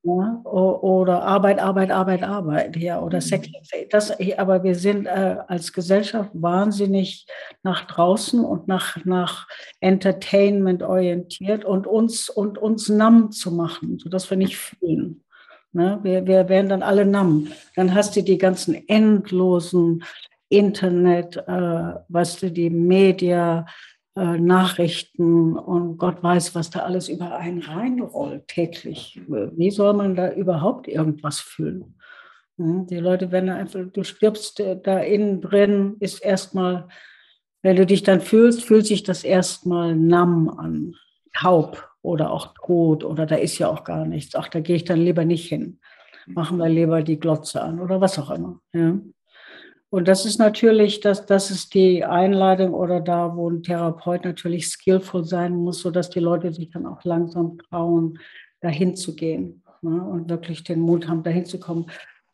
[0.04, 3.22] Ja, oder Arbeit, Arbeit, Arbeit, Arbeit, ja, oder mhm.
[3.22, 3.50] Sex.
[3.90, 7.28] Das, aber wir sind äh, als Gesellschaft wahnsinnig
[7.64, 9.48] nach draußen und nach, nach
[9.82, 15.22] Entertainment orientiert und uns, und uns namm zu machen, sodass wir nicht fühlen.
[15.74, 16.00] Ne?
[16.02, 17.50] Wir, wir werden dann alle namm.
[17.76, 20.06] Dann hast du die ganzen endlosen
[20.48, 23.66] Internet, äh, weißt du, die Media,
[24.16, 29.22] äh, Nachrichten und Gott weiß, was da alles über einen reinrollt täglich.
[29.28, 31.96] Wie soll man da überhaupt irgendwas fühlen?
[32.58, 36.88] Hm, die Leute werden einfach, du stirbst äh, da innen drin, ist erstmal,
[37.62, 40.96] wenn du dich dann fühlst, fühlt sich das erstmal namm an,
[41.34, 44.36] taub oder auch tot oder da ist ja auch gar nichts.
[44.36, 45.80] Ach, da gehe ich dann lieber nicht hin.
[46.28, 48.60] Machen wir lieber die Glotze an oder was auch immer.
[48.74, 49.00] Ja.
[49.92, 54.68] Und das ist natürlich, das, das ist die Einladung oder da, wo ein Therapeut natürlich
[54.68, 58.20] skillful sein muss, sodass die Leute sich dann auch langsam trauen,
[58.62, 61.88] dahin zu gehen ne, und wirklich den Mut haben, dahin zu kommen.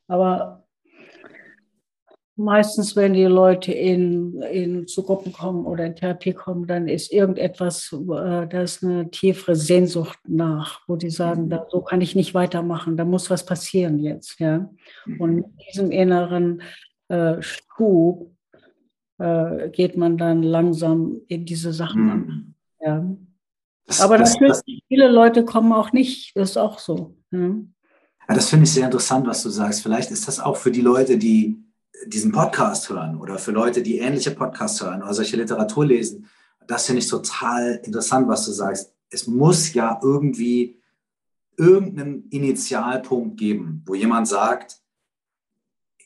[0.08, 0.66] Aber
[2.36, 7.14] meistens, wenn die Leute in, in zu Gruppen kommen oder in Therapie kommen, dann ist
[7.14, 12.16] irgendetwas, äh, da ist eine tiefere Sehnsucht nach, wo die sagen, da, so kann ich
[12.16, 14.42] nicht weitermachen, da muss was passieren jetzt.
[14.42, 14.70] Ja?
[15.20, 16.62] Und mit diesem inneren
[17.08, 18.32] äh, Schub
[19.18, 22.10] äh, geht man dann langsam in diese Sachen mhm.
[22.12, 22.56] an.
[22.82, 23.16] Ja.
[23.86, 27.16] Das, Aber das, das, viele Leute kommen auch nicht, das ist auch so.
[27.32, 27.56] Ja.
[28.28, 29.84] Ja, das finde ich sehr interessant, was du sagst.
[29.84, 31.64] Vielleicht ist das auch für die Leute, die
[32.08, 36.28] diesen Podcast hören oder für Leute, die ähnliche Podcasts hören oder solche Literatur lesen.
[36.68, 38.92] Das finde ich total interessant, was du sagst.
[39.12, 40.82] es muss ja irgendwie
[41.58, 44.82] irgendeinen Initialpunkt geben, wo jemand sagt,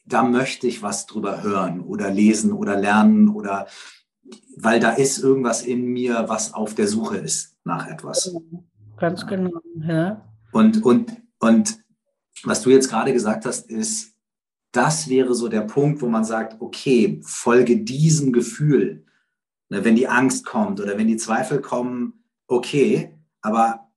[0.10, 3.68] da möchte ich was drüber hören oder lesen oder lernen oder
[4.58, 8.36] weil da ist irgendwas in mir, was auf der Suche ist nach etwas.
[8.98, 10.30] Ganz genau, ja.
[10.52, 11.80] Und, und, und
[12.44, 14.14] was du jetzt gerade gesagt hast, ist,
[14.72, 19.06] das wäre so der Punkt, wo man sagt, okay, folge diesem Gefühl.
[19.70, 23.92] Ne, wenn die Angst kommt oder wenn die Zweifel kommen, okay, aber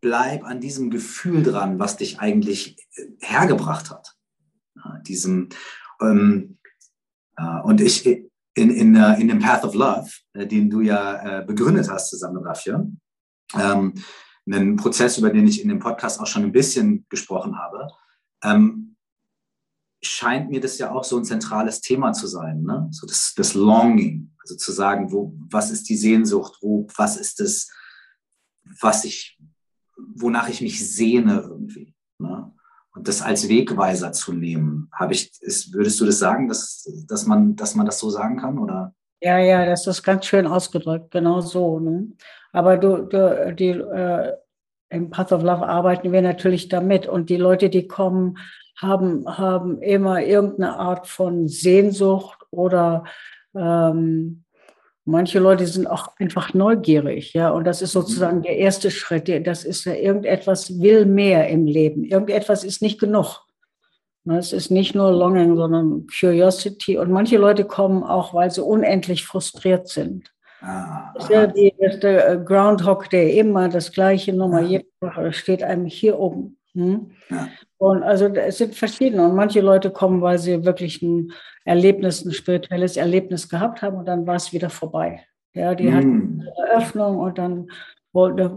[0.00, 4.17] bleib an diesem Gefühl dran, was dich eigentlich äh, hergebracht hat.
[5.06, 5.48] Diesem,
[6.00, 6.58] ähm,
[7.36, 11.40] äh, und ich, in, in, äh, in dem Path of Love, äh, den du ja
[11.40, 12.84] äh, begründet hast zusammen mit Rafia,
[13.54, 13.94] ähm,
[14.46, 17.88] einen Prozess, über den ich in dem Podcast auch schon ein bisschen gesprochen habe,
[18.42, 18.96] ähm,
[20.02, 22.88] scheint mir das ja auch so ein zentrales Thema zu sein, ne?
[22.90, 27.40] so das, das Longing, also zu sagen, wo, was ist die Sehnsucht, wo, was ist
[27.40, 27.68] das,
[28.80, 29.38] was ich,
[30.14, 31.94] wonach ich mich sehne irgendwie.
[32.18, 32.52] Ne?
[32.98, 37.26] Und das als Wegweiser zu nehmen, habe ich, ist, würdest du das sagen, dass, dass,
[37.26, 38.58] man, dass man das so sagen kann?
[38.58, 38.92] Oder?
[39.22, 41.78] Ja, ja, das ist ganz schön ausgedrückt, genau so.
[41.78, 42.08] Ne?
[42.52, 44.32] Aber du, du die, äh,
[44.90, 47.06] im Path of Love arbeiten wir natürlich damit.
[47.06, 48.38] Und die Leute, die kommen,
[48.76, 53.04] haben, haben immer irgendeine Art von Sehnsucht oder
[53.54, 54.42] ähm,
[55.08, 57.50] manche Leute sind auch einfach neugierig, ja.
[57.50, 58.00] Und das ist mhm.
[58.00, 59.46] sozusagen der erste Schritt.
[59.46, 62.04] Das ist ja irgendetwas will mehr im Leben.
[62.04, 63.46] Irgendetwas ist nicht genug.
[64.24, 66.98] Ne, es ist nicht nur Longing, sondern Curiosity.
[66.98, 70.30] Und manche Leute kommen auch, weil sie unendlich frustriert sind.
[70.60, 74.68] Ah, das ist ja die, der äh, Groundhog Day, immer das gleiche Nummer, ja.
[74.68, 76.58] jede Woche steht einem hier oben.
[76.74, 77.12] Hm?
[77.30, 77.48] Ja.
[77.78, 79.24] Und also es sind verschiedene.
[79.24, 81.32] Und manche Leute kommen, weil sie wirklich ein
[81.68, 85.22] Erlebnis, ein spirituelles Erlebnis gehabt haben und dann war es wieder vorbei.
[85.54, 85.94] Ja, die mm.
[85.94, 87.68] hatten eine Eröffnung und dann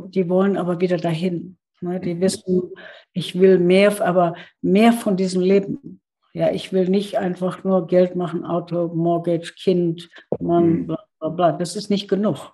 [0.10, 1.58] die wollen aber wieder dahin.
[1.82, 2.00] Ne?
[2.00, 2.72] Die wissen,
[3.14, 6.02] ich will mehr, aber mehr von diesem Leben.
[6.34, 10.88] Ja, ich will nicht einfach nur Geld machen, Auto, Mortgage, Kind, Mann, mhm.
[10.88, 11.52] bla, bla, bla.
[11.52, 12.54] Das ist nicht genug.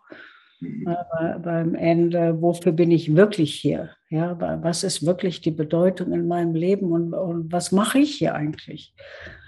[0.59, 0.87] Mhm.
[0.87, 3.91] Aber beim Ende, wofür bin ich wirklich hier?
[4.09, 8.33] Ja, was ist wirklich die Bedeutung in meinem Leben und, und was mache ich hier
[8.33, 8.95] eigentlich?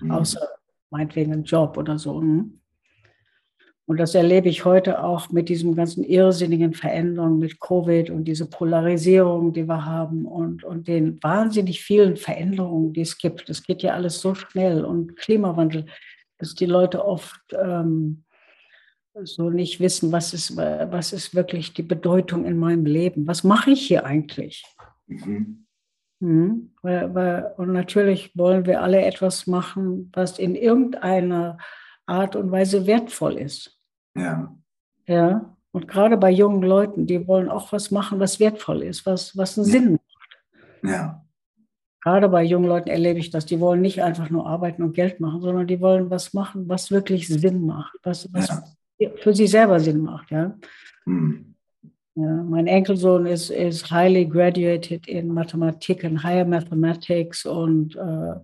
[0.01, 0.11] Mhm.
[0.11, 0.47] Außer
[0.89, 2.21] meinetwegen einen Job oder so.
[2.21, 2.59] Hm?
[3.89, 8.47] Und das erlebe ich heute auch mit diesem ganzen irrsinnigen Veränderungen mit Covid und diese
[8.47, 13.49] Polarisierung, die wir haben und, und den wahnsinnig vielen Veränderungen, die es gibt.
[13.49, 15.87] Es geht ja alles so schnell und Klimawandel,
[16.37, 18.25] dass die Leute oft ähm,
[19.23, 23.25] so nicht wissen, was ist, was ist wirklich die Bedeutung in meinem Leben?
[23.25, 24.63] Was mache ich hier eigentlich?
[25.07, 25.65] Mhm.
[26.19, 26.71] Mhm.
[26.81, 31.57] Und natürlich wollen wir alle etwas machen, was in irgendeiner
[32.05, 33.79] Art und Weise wertvoll ist.
[34.15, 34.55] Ja.
[35.07, 35.55] Ja.
[35.71, 39.57] Und gerade bei jungen Leuten, die wollen auch was machen, was wertvoll ist, was, was
[39.57, 39.71] einen ja.
[39.71, 40.37] Sinn macht.
[40.83, 41.25] Ja.
[42.01, 43.45] Gerade bei jungen Leuten erlebe ich das.
[43.45, 46.91] Die wollen nicht einfach nur arbeiten und Geld machen, sondern die wollen was machen, was
[46.91, 48.63] wirklich Sinn macht, was, was ja
[49.17, 50.31] für sie selber Sinn macht.
[50.31, 50.57] Ja?
[51.05, 51.48] Hm.
[52.21, 58.35] Ja mein Enkelsohn ist, ist highly graduated in Mathematik und Higher Mathematics und äh,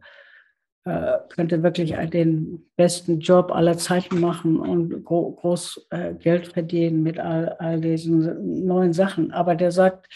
[0.85, 7.01] äh, könnte wirklich den besten Job aller Zeiten machen und gro groß äh, Geld verdienen
[7.01, 9.31] mit all, all diesen neuen Sachen.
[9.31, 10.07] Aber der sagt,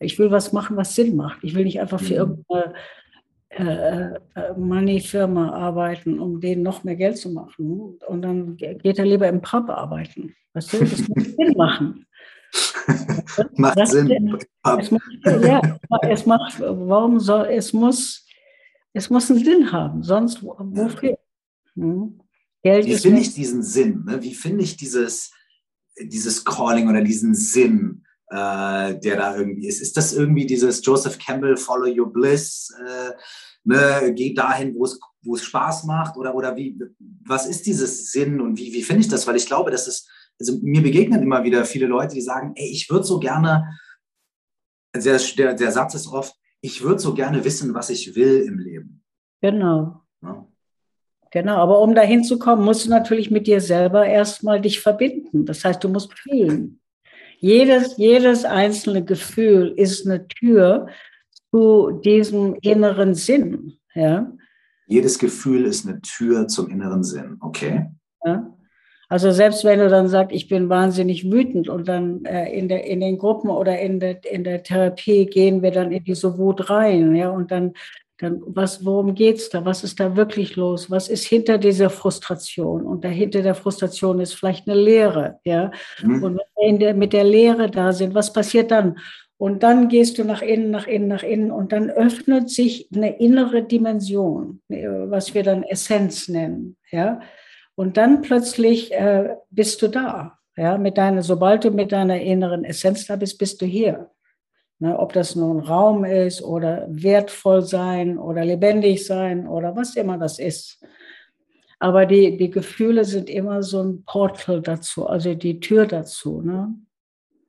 [0.00, 1.42] ich will was machen, was Sinn macht.
[1.42, 2.44] Ich will nicht einfach für hm.
[2.48, 2.74] irgendeine
[3.50, 7.98] äh, äh, Money-Firma arbeiten, um denen noch mehr Geld zu machen.
[8.06, 10.34] Und dann geht er lieber im Pub arbeiten.
[10.52, 12.06] Was will das muss Sinn machen.
[13.56, 14.38] macht das, Sinn.
[14.78, 18.26] Es macht, ja, es macht, warum soll, es muss,
[18.92, 21.18] es muss einen Sinn haben, sonst wofür?
[21.74, 22.20] Hm?
[22.62, 24.04] Geld Wie finde ich diesen Sinn?
[24.04, 24.22] Ne?
[24.22, 25.30] Wie finde ich dieses,
[25.98, 28.04] dieses Calling oder diesen Sinn?
[28.30, 29.80] äh, der da irgendwie ist.
[29.80, 32.72] Ist das irgendwie dieses Joseph Campbell Follow Your Bliss?
[32.78, 33.12] Äh,
[33.64, 36.16] ne, geht dahin, wo es, wo es Spaß macht?
[36.16, 36.78] Oder, oder wie,
[37.24, 39.26] was ist dieses Sinn und wie, wie finde ich das?
[39.26, 40.08] Weil ich glaube, dass es,
[40.38, 43.68] also mir begegnen immer wieder viele Leute, die sagen, ey, ich würde so gerne,
[44.94, 48.58] der, der, der Satz ist oft, ich würde so gerne wissen, was ich will im
[48.58, 49.02] Leben.
[49.40, 50.02] Genau.
[50.22, 50.46] Ja.
[51.30, 55.44] Genau, aber um dahin zu kommen, musst du natürlich mit dir selber erstmal dich verbinden.
[55.44, 56.80] Das heißt, du musst fühlen.
[57.38, 60.88] Jedes, jedes einzelne Gefühl ist eine Tür
[61.50, 63.78] zu diesem inneren Sinn.
[63.94, 64.32] Ja?
[64.86, 67.90] Jedes Gefühl ist eine Tür zum inneren Sinn, okay?
[68.24, 68.57] Ja?
[69.08, 72.84] Also selbst wenn du dann sagst, ich bin wahnsinnig wütend und dann äh, in, der,
[72.84, 76.68] in den Gruppen oder in der, in der Therapie gehen wir dann in diese Wut
[76.68, 77.72] rein, ja, und dann
[78.20, 79.64] dann was, worum geht's da?
[79.64, 80.90] Was ist da wirklich los?
[80.90, 82.84] Was ist hinter dieser Frustration?
[82.84, 85.70] Und dahinter der Frustration ist vielleicht eine Lehre, ja.
[86.02, 86.22] Mhm.
[86.22, 88.98] Und wenn wir mit der Lehre da sind, was passiert dann?
[89.36, 93.18] Und dann gehst du nach innen, nach innen, nach innen und dann öffnet sich eine
[93.20, 97.20] innere Dimension, was wir dann Essenz nennen, ja.
[97.78, 102.64] Und dann plötzlich äh, bist du da, ja, mit deiner, sobald du mit deiner inneren
[102.64, 104.10] Essenz da bist, bist du hier.
[104.80, 110.18] Ne, ob das nun Raum ist oder wertvoll sein oder lebendig sein oder was immer
[110.18, 110.84] das ist.
[111.78, 116.74] Aber die, die Gefühle sind immer so ein Portal dazu, also die Tür dazu, ne?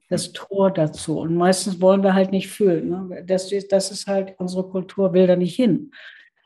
[0.10, 1.22] das Tor dazu.
[1.22, 2.90] Und meistens wollen wir halt nicht fühlen.
[2.90, 3.24] Ne?
[3.26, 5.92] Das, ist, das ist halt, unsere Kultur will da nicht hin.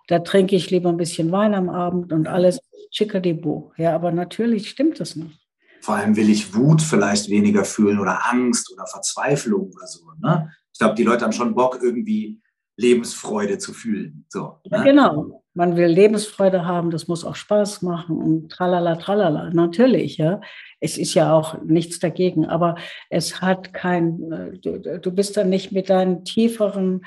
[0.07, 2.61] Da trinke ich lieber ein bisschen Wein am Abend und alles
[2.93, 3.73] Chickadee-Buch.
[3.77, 5.39] Ja, aber natürlich stimmt das nicht.
[5.81, 9.99] Vor allem will ich Wut vielleicht weniger fühlen oder Angst oder Verzweiflung oder so.
[10.21, 10.49] Ne?
[10.73, 12.41] ich glaube, die Leute haben schon Bock, irgendwie
[12.77, 14.25] Lebensfreude zu fühlen.
[14.29, 14.77] So, ne?
[14.77, 15.43] ja, genau.
[15.53, 19.51] Man will Lebensfreude haben, das muss auch Spaß machen und tralala, tralala.
[19.51, 20.41] Natürlich, ja.
[20.79, 22.75] Es ist ja auch nichts dagegen, aber
[23.11, 27.05] es hat kein, äh, du, du bist dann nicht mit deinem tieferen,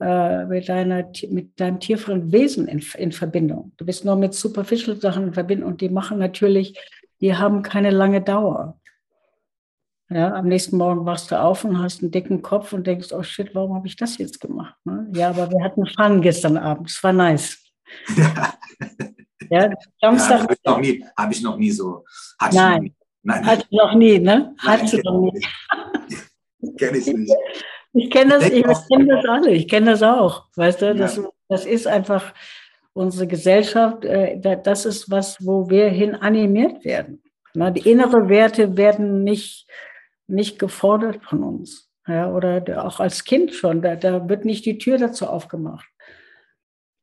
[0.00, 3.72] äh, mit, deiner, mit deinem tieferen Wesen in, in Verbindung.
[3.76, 6.78] Du bist nur mit superficial Sachen in Verbindung und die machen natürlich,
[7.20, 8.78] die haben keine lange Dauer.
[10.10, 13.22] Ja, am nächsten Morgen wachst du auf und hast einen dicken Kopf und denkst, oh
[13.22, 14.74] shit, warum habe ich das jetzt gemacht?
[14.84, 15.10] Ne?
[15.14, 16.90] Ja, aber wir hatten Fun gestern Abend.
[16.90, 17.58] Es war nice.
[18.16, 18.54] Ja,
[19.50, 20.40] ja Samstag.
[20.40, 22.04] Ja, habe ich, noch nie, hab ich noch nie so.
[22.52, 22.94] Nein.
[23.22, 24.54] Nein, Hat noch nie, ne?
[24.58, 25.46] Hat du noch nie.
[26.76, 27.32] Kenne ich nicht.
[27.94, 30.46] Ich kenne das, ich, kenne das alle, ich kenne das auch.
[30.56, 31.28] Weißt du, das, ja.
[31.48, 32.34] das ist einfach
[32.92, 37.22] unsere Gesellschaft, äh, das ist was, wo wir hin animiert werden.
[37.54, 39.68] Die innere Werte werden nicht
[40.26, 41.90] nicht gefordert von uns.
[42.06, 45.88] Ja, oder auch als Kind schon, da, da wird nicht die Tür dazu aufgemacht.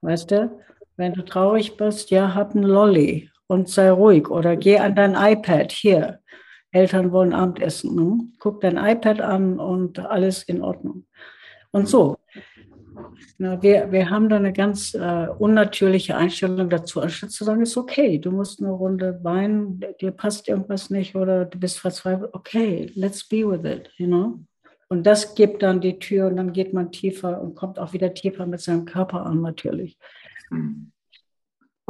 [0.01, 0.61] Weißt du,
[0.95, 5.15] wenn du traurig bist, ja, hab ein Lolly und sei ruhig oder geh an dein
[5.15, 6.19] iPad hier.
[6.71, 7.95] Eltern wollen Abendessen.
[7.95, 8.19] Ne?
[8.39, 11.05] Guck dein iPad an und alles in Ordnung.
[11.71, 12.17] Und so.
[13.37, 17.77] Na, wir, wir haben da eine ganz äh, unnatürliche Einstellung dazu, anstatt zu sagen, ist
[17.77, 22.33] okay, du musst eine Runde weinen, dir passt irgendwas nicht oder du bist verzweifelt.
[22.33, 24.39] Okay, let's be with it, you know?
[24.89, 28.13] Und das gibt dann die Tür und dann geht man tiefer und kommt auch wieder
[28.13, 29.97] tiefer mit seinem Körper an, natürlich.
[30.49, 30.91] Mhm.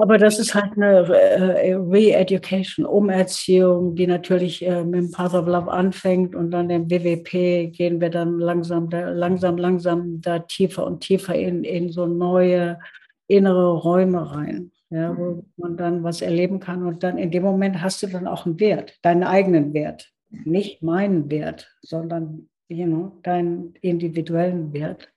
[0.02, 5.46] Aber das ist halt eine äh, Re-Education, Umerziehung, die natürlich äh, mit dem Path of
[5.46, 11.02] Love anfängt und dann im WWP gehen wir dann langsam, langsam, langsam da tiefer und
[11.02, 12.80] tiefer in, in so neue
[13.28, 15.44] innere Räume rein, ja, wo mhm.
[15.58, 18.60] man dann was erleben kann und dann in dem Moment hast du dann auch einen
[18.60, 25.14] Wert, deinen eigenen Wert, nicht meinen Wert, sondern you know, deinen individuellen Wert.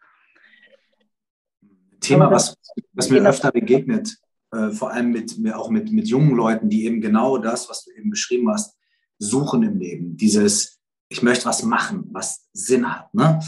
[2.00, 2.54] Thema, was,
[2.92, 4.18] was mir öfter begegnet,
[4.54, 7.90] äh, vor allem mit, auch mit, mit jungen Leuten, die eben genau das, was du
[7.92, 8.76] eben beschrieben hast,
[9.18, 10.16] suchen im Leben.
[10.16, 13.12] Dieses, ich möchte was machen, was Sinn hat.
[13.14, 13.40] Ne?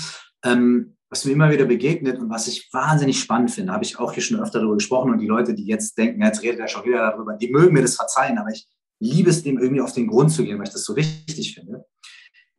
[0.45, 4.13] Ähm, was mir immer wieder begegnet und was ich wahnsinnig spannend finde, habe ich auch
[4.13, 6.85] hier schon öfter darüber gesprochen und die Leute, die jetzt denken, jetzt redet er schon
[6.85, 8.67] wieder darüber, die mögen mir das verzeihen, aber ich
[8.99, 11.85] liebe es, dem irgendwie auf den Grund zu gehen, weil ich das so wichtig finde,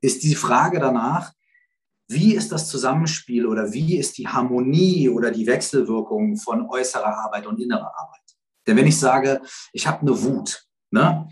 [0.01, 1.33] ist die Frage danach,
[2.09, 7.47] wie ist das Zusammenspiel oder wie ist die Harmonie oder die Wechselwirkung von äußerer Arbeit
[7.47, 8.26] und innerer Arbeit?
[8.67, 11.27] Denn wenn ich sage, ich habe eine Wut, ne,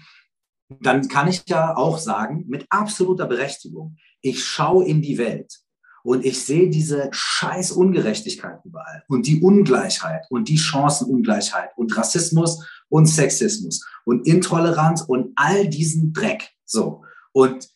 [0.82, 5.60] dann kann ich ja auch sagen, mit absoluter Berechtigung, ich schaue in die Welt
[6.04, 12.66] und ich sehe diese scheiß Ungerechtigkeit überall und die Ungleichheit und die Chancenungleichheit und Rassismus
[12.90, 16.50] und Sexismus und Intoleranz und all diesen Dreck.
[16.66, 17.04] So.
[17.32, 17.70] Und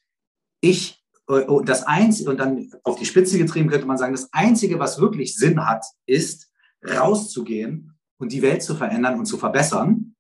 [0.62, 4.80] ich, und das Einzige, und dann auf die Spitze getrieben könnte man sagen, das Einzige,
[4.80, 6.52] was wirklich Sinn hat, ist
[6.84, 10.16] rauszugehen und die Welt zu verändern und zu verbessern,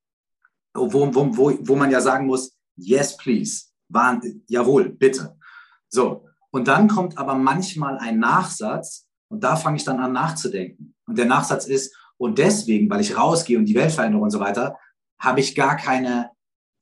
[0.73, 5.38] wo, wo, wo, wo man ja sagen muss, yes, please, War, jawohl, bitte.
[5.89, 10.95] So, und dann kommt aber manchmal ein Nachsatz und da fange ich dann an nachzudenken.
[11.05, 14.39] Und der Nachsatz ist, und deswegen, weil ich rausgehe und die Welt verändere und so
[14.39, 14.77] weiter,
[15.19, 16.31] habe ich gar keine,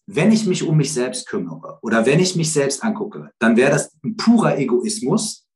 [0.08, 3.72] wenn ich mich um mich selbst kümmere oder wenn ich mich selbst angucke, dann wäre
[3.72, 5.47] das ein purer Egoismus,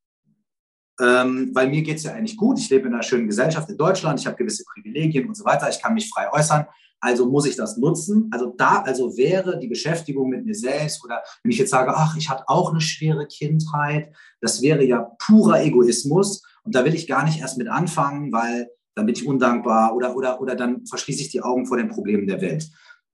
[1.01, 2.59] ähm, weil mir geht es ja eigentlich gut.
[2.59, 5.67] Ich lebe in einer schönen Gesellschaft in Deutschland, ich habe gewisse Privilegien und so weiter,
[5.69, 6.65] ich kann mich frei äußern.
[6.99, 8.29] Also muss ich das nutzen.
[8.31, 12.15] Also da, also wäre die Beschäftigung mit mir selbst oder wenn ich jetzt sage, ach,
[12.15, 17.07] ich hatte auch eine schwere Kindheit, das wäre ja purer Egoismus und da will ich
[17.07, 21.21] gar nicht erst mit anfangen, weil dann bin ich undankbar oder, oder, oder dann verschließe
[21.21, 22.69] ich die Augen vor den Problemen der Welt.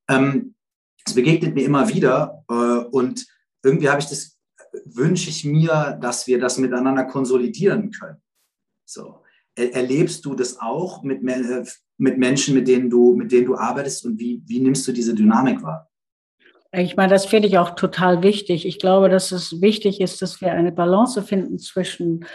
[0.09, 0.55] Ähm,
[1.05, 3.25] es begegnet mir immer wieder äh, und
[3.63, 4.36] irgendwie habe ich das
[4.85, 8.21] wünsche ich mir, dass wir das miteinander konsolidieren können.
[8.85, 9.23] So.
[9.55, 11.65] erlebst du das auch mit, äh,
[11.97, 15.13] mit Menschen, mit denen du, mit denen du arbeitest und wie, wie nimmst du diese
[15.13, 15.89] Dynamik wahr?
[16.71, 18.65] Ich meine, das finde ich auch total wichtig.
[18.65, 22.25] Ich glaube, dass es wichtig ist, dass wir eine Balance finden zwischen,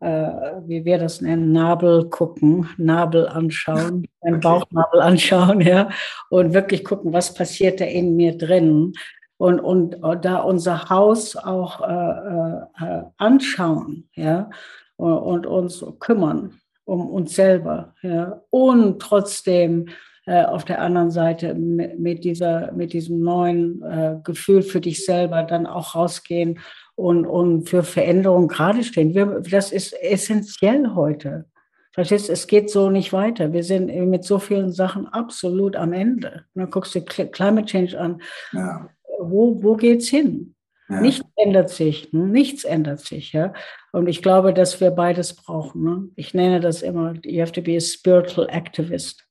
[0.00, 0.28] äh,
[0.66, 4.42] wie wir das nennen, Nabel gucken, Nabel anschauen, einen okay.
[4.42, 5.90] Bauchnabel anschauen, ja,
[6.30, 8.94] und wirklich gucken, was passiert da in mir drin.
[9.42, 14.50] Und, und, und da unser Haus auch äh, äh, anschauen, ja,
[14.94, 17.92] und, und uns kümmern um uns selber.
[18.02, 18.40] Ja.
[18.50, 19.88] Und trotzdem
[20.26, 25.42] äh, auf der anderen Seite mit, dieser, mit diesem neuen äh, Gefühl für dich selber
[25.42, 26.60] dann auch rausgehen
[26.94, 29.12] und, und für Veränderung gerade stehen.
[29.12, 31.46] Wir, das ist essentiell heute.
[31.92, 33.52] Verstehst es geht so nicht weiter.
[33.52, 36.44] Wir sind mit so vielen Sachen absolut am Ende.
[36.54, 38.22] Dann guckst du Climate Change an.
[38.52, 38.88] Ja.
[39.30, 40.54] Wo, wo geht's hin?
[40.88, 41.00] Ja.
[41.00, 42.26] Nichts ändert sich, ne?
[42.26, 43.32] nichts ändert sich.
[43.32, 43.52] Ja?
[43.92, 45.84] Und ich glaube, dass wir beides brauchen.
[45.84, 46.08] Ne?
[46.16, 49.24] Ich nenne das immer, you have to be a spiritual activist.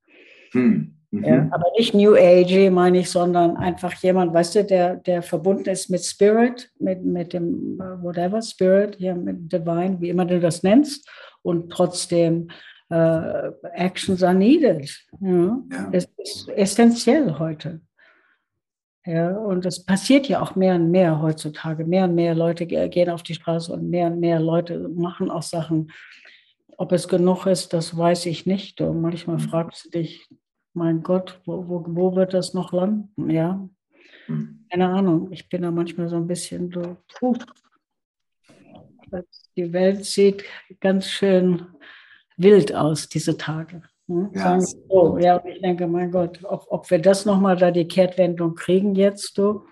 [0.52, 0.98] Hm.
[1.12, 1.26] Mhm.
[1.26, 5.70] Ja, aber nicht New Age, meine ich, sondern einfach jemand, weißt du, der, der verbunden
[5.70, 10.40] ist mit Spirit, mit, mit dem uh, whatever Spirit, ja, mit Divine, wie immer du
[10.40, 11.10] das nennst,
[11.42, 12.50] und trotzdem
[12.92, 14.90] uh, Actions are needed.
[15.20, 15.62] Ja.
[15.70, 15.90] ja.
[15.92, 17.82] Es ist essentiell heute.
[19.06, 21.86] Ja, und es passiert ja auch mehr und mehr heutzutage.
[21.86, 25.42] Mehr und mehr Leute gehen auf die Straße und mehr und mehr Leute machen auch
[25.42, 25.92] Sachen.
[26.78, 28.80] Ob es genug ist, das weiß ich nicht.
[28.80, 29.42] Und manchmal mhm.
[29.42, 30.28] fragst du dich,
[30.74, 33.30] mein Gott, wo, wo, wo wird das noch landen?
[33.30, 33.68] Ja,
[34.28, 34.66] mhm.
[34.70, 35.32] keine Ahnung.
[35.32, 37.36] Ich bin da manchmal so ein bisschen so, puh.
[39.58, 40.46] Die Welt sieht
[40.80, 41.66] ganz schön
[42.38, 43.82] wild aus, diese Tage.
[44.12, 44.30] Hm?
[44.34, 44.60] Ja.
[44.60, 45.18] so.
[45.20, 48.96] ja, und ich denke, mein Gott, ob, ob wir das nochmal da die Kehrtwendung kriegen
[48.96, 49.66] jetzt, du,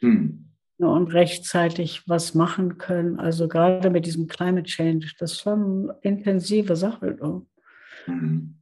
[0.00, 0.50] hm.
[0.78, 3.18] und rechtzeitig was machen können.
[3.18, 7.14] Also gerade mit diesem Climate Change, das ist schon eine intensive Sache.
[7.14, 7.46] Du.
[8.04, 8.58] Hm.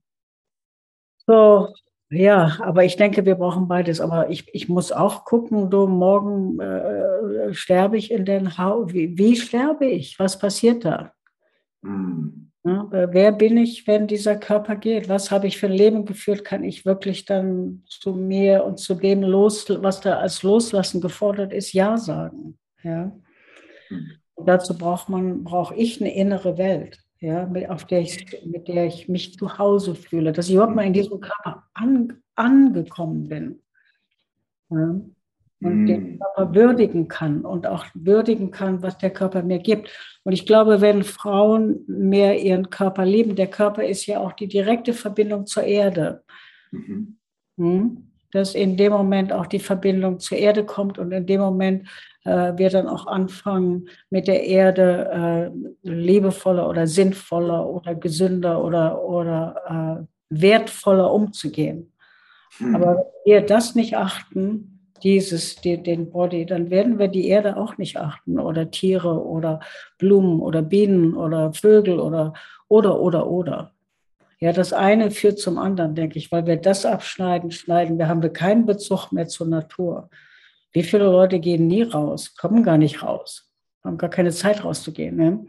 [1.26, 1.72] So,
[2.10, 4.00] ja, aber ich denke, wir brauchen beides.
[4.00, 8.92] Aber ich, ich muss auch gucken, du, morgen äh, sterbe ich in den Haus.
[8.92, 10.18] Wie, wie sterbe ich?
[10.18, 11.12] Was passiert da?
[11.82, 12.49] Hm.
[12.62, 15.08] Ja, wer bin ich, wenn dieser Körper geht?
[15.08, 16.44] Was habe ich für ein Leben geführt?
[16.44, 21.54] Kann ich wirklich dann zu mir und zu dem los, was da als Loslassen gefordert
[21.54, 22.58] ist, Ja sagen?
[22.82, 23.12] Ja.
[24.34, 28.68] Und dazu braucht man, brauche ich eine innere Welt, ja, mit, auf der ich, mit
[28.68, 33.28] der ich mich zu Hause fühle, dass ich überhaupt mal in diesem Körper an, angekommen
[33.28, 33.62] bin.
[34.70, 35.00] Ja
[35.62, 36.18] und den mm.
[36.18, 39.90] Körper würdigen kann und auch würdigen kann, was der Körper mir gibt.
[40.24, 44.48] Und ich glaube, wenn Frauen mehr ihren Körper lieben, der Körper ist ja auch die
[44.48, 46.22] direkte Verbindung zur Erde.
[46.70, 47.18] Mhm.
[47.56, 48.06] Hm?
[48.32, 51.88] Dass in dem Moment auch die Verbindung zur Erde kommt und in dem Moment
[52.24, 55.50] äh, wir dann auch anfangen, mit der Erde
[55.84, 61.92] äh, liebevoller oder sinnvoller oder gesünder oder, oder äh, wertvoller umzugehen.
[62.58, 62.74] Mhm.
[62.76, 64.69] Aber wenn wir das nicht achten,
[65.02, 69.60] dieses, die, den Body, dann werden wir die Erde auch nicht achten oder Tiere oder
[69.98, 72.34] Blumen oder Bienen oder Vögel oder,
[72.68, 73.72] oder, oder, oder.
[74.40, 78.22] Ja, das eine führt zum anderen, denke ich, weil wir das abschneiden, schneiden, wir haben
[78.22, 80.08] wir keinen Bezug mehr zur Natur.
[80.72, 83.50] Wie viele Leute gehen nie raus, kommen gar nicht raus,
[83.84, 85.16] haben gar keine Zeit rauszugehen.
[85.16, 85.44] Ne?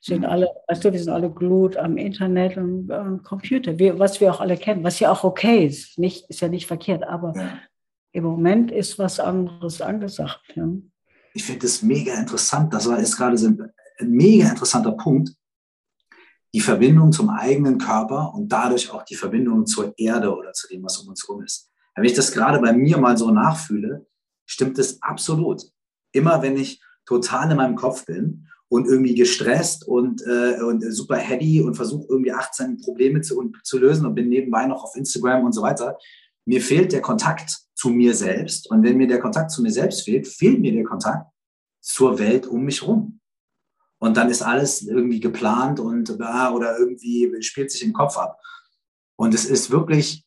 [0.00, 4.20] Sind alle, weißt du, wir sind alle glut am Internet und am Computer, wir, was
[4.20, 7.32] wir auch alle kennen, was ja auch okay ist, nicht, ist ja nicht verkehrt, aber
[7.34, 7.58] ja.
[8.18, 10.40] Im Moment ist was anderes angesagt.
[10.56, 10.68] Ja.
[11.34, 12.74] Ich finde das mega interessant.
[12.74, 15.36] Das war jetzt gerade so ein, ein mega interessanter Punkt.
[16.52, 20.82] Die Verbindung zum eigenen Körper und dadurch auch die Verbindung zur Erde oder zu dem,
[20.82, 21.70] was um uns herum ist.
[21.94, 24.04] Wenn ich das gerade bei mir mal so nachfühle,
[24.46, 25.62] stimmt es absolut.
[26.10, 31.18] Immer wenn ich total in meinem Kopf bin und irgendwie gestresst und, äh, und super
[31.18, 35.44] heady und versuche irgendwie 18 Probleme zu, zu lösen und bin nebenbei noch auf Instagram
[35.44, 35.96] und so weiter,
[36.46, 38.68] mir fehlt der Kontakt zu mir selbst.
[38.70, 41.30] Und wenn mir der Kontakt zu mir selbst fehlt, fehlt mir der Kontakt
[41.80, 43.20] zur Welt um mich herum.
[44.00, 48.40] Und dann ist alles irgendwie geplant und oder irgendwie spielt sich im Kopf ab.
[49.16, 50.26] Und es ist wirklich,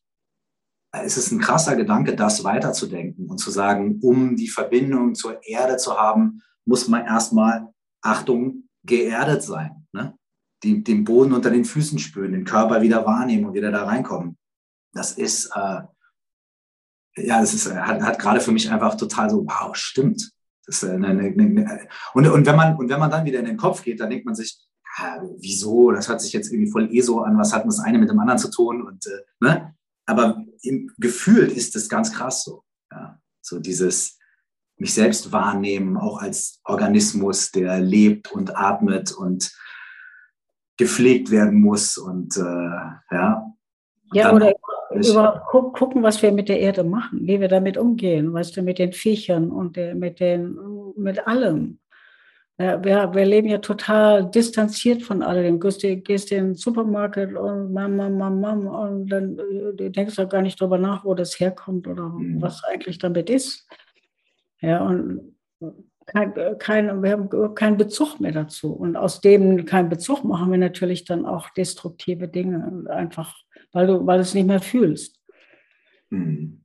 [0.94, 5.76] es ist ein krasser Gedanke, das weiterzudenken und zu sagen, um die Verbindung zur Erde
[5.76, 7.68] zu haben, muss man erstmal,
[8.02, 9.88] Achtung, geerdet sein.
[9.92, 10.18] Ne?
[10.64, 14.38] Die, den Boden unter den Füßen spüren, den Körper wieder wahrnehmen und wieder da reinkommen.
[14.94, 15.82] Das ist, äh,
[17.16, 20.32] ja, es ist, äh, hat, hat gerade für mich einfach total so, wow, stimmt.
[20.66, 23.46] Das ist eine, eine, eine, und, und, wenn man, und wenn man dann wieder in
[23.46, 24.58] den Kopf geht, dann denkt man sich,
[24.98, 27.98] ja, wieso, das hört sich jetzt irgendwie voll eh so an, was hat das eine
[27.98, 28.82] mit dem anderen zu tun?
[28.82, 29.76] Und, äh, ne?
[30.06, 32.64] Aber im, gefühlt ist es ganz krass so.
[32.92, 33.20] Ja?
[33.42, 34.18] So dieses
[34.78, 39.56] mich selbst wahrnehmen, auch als Organismus, der lebt und atmet und
[40.78, 43.46] gepflegt werden muss und äh, ja.
[44.14, 44.52] Ja, oder
[44.94, 48.80] überhaupt gucken, was wir mit der Erde machen, wie wir damit umgehen, weißt du, mit
[48.80, 50.58] den Viechern und der, mit, den,
[50.96, 51.80] mit allem.
[52.60, 55.60] Ja, wir, wir, leben ja total distanziert von allem.
[55.60, 60.16] Du gehst, in den Supermarkt und mam, mam, mam, mam, und dann äh, du denkst
[60.16, 62.40] du gar nicht darüber nach, wo das herkommt oder mhm.
[62.42, 63.68] was eigentlich damit ist.
[64.60, 65.36] Ja, und
[66.06, 68.74] kein, kein, wir haben keinen Bezug mehr dazu.
[68.74, 73.36] Und aus dem keinen Bezug machen wir natürlich dann auch destruktive Dinge, einfach
[73.72, 75.20] weil du, weil du es nicht mehr fühlst.
[76.10, 76.62] Mhm.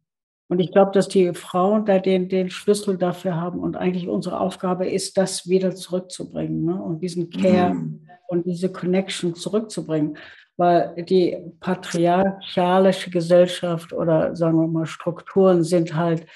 [0.49, 4.39] Und ich glaube, dass die Frauen da den, den Schlüssel dafür haben und eigentlich unsere
[4.41, 6.81] Aufgabe ist, das wieder zurückzubringen ne?
[6.81, 8.07] und diesen Care mhm.
[8.29, 10.17] und diese Connection zurückzubringen.
[10.57, 16.27] Weil die patriarchalische Gesellschaft oder sagen wir mal Strukturen sind halt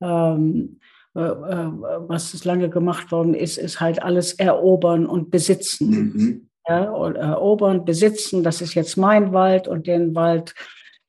[0.00, 0.80] ähm,
[1.14, 1.72] äh, äh,
[2.06, 5.90] was es lange gemacht worden ist, ist halt alles erobern und besitzen.
[5.90, 6.49] Mhm.
[6.70, 10.54] Ja, und erobern, besitzen, das ist jetzt mein Wald und den Wald,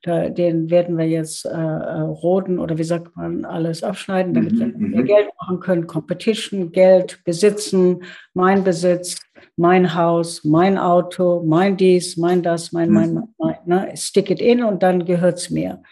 [0.03, 4.65] den werden wir jetzt äh, äh roden oder wie sagt man, alles abschneiden, damit wir
[4.67, 4.89] mhm.
[4.89, 5.05] mehr mhm.
[5.05, 5.85] Geld machen können.
[5.85, 8.01] Competition, Geld, besitzen,
[8.33, 9.19] mein Besitz,
[9.55, 13.91] mein Haus, mein Auto, mein dies, mein das, mein, mein, mein, mein ne?
[13.95, 15.83] stick it in und dann gehört es mir.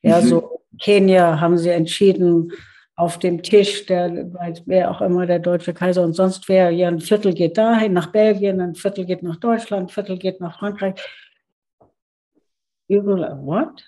[0.00, 0.26] Ja, mhm.
[0.26, 2.52] so Kenia haben sie entschieden,
[2.98, 4.28] auf dem Tisch, der,
[4.66, 8.10] wer auch immer der deutsche Kaiser und sonst wer, ja, ein Viertel geht dahin, nach
[8.10, 10.94] Belgien, ein Viertel geht nach Deutschland, ein Viertel geht nach Frankreich.
[12.88, 13.84] Überall, what?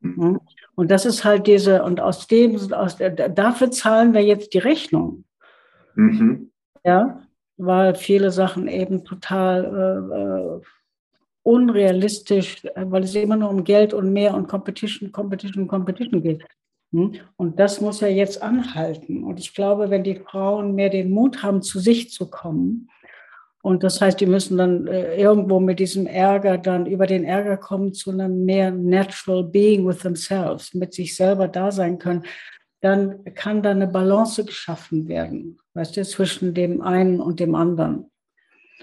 [0.00, 0.40] Hm?
[0.76, 4.60] Und das ist halt diese, und aus dem, aus der, dafür zahlen wir jetzt die
[4.60, 5.24] Rechnung.
[5.94, 6.50] Mhm.
[6.84, 7.20] Ja,
[7.58, 9.64] weil viele Sachen eben total
[10.10, 10.60] äh, äh
[11.44, 16.44] unrealistisch, weil es immer nur um Geld und mehr und Competition, Competition, Competition geht.
[16.92, 17.14] Hm?
[17.36, 19.24] Und das muss ja jetzt anhalten.
[19.24, 22.88] Und ich glaube, wenn die Frauen mehr den Mut haben, zu sich zu kommen,
[23.62, 27.56] und das heißt, die müssen dann äh, irgendwo mit diesem Ärger dann über den Ärger
[27.56, 32.24] kommen zu einem mehr natural being with themselves, mit sich selber da sein können,
[32.80, 38.10] dann kann da eine Balance geschaffen werden, weißt du, zwischen dem einen und dem anderen.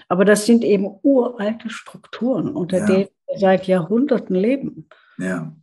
[0.08, 2.86] Aber das sind eben uralte Strukturen, unter ja.
[2.86, 4.88] denen wir seit Jahrhunderten leben.
[5.18, 5.54] Ja.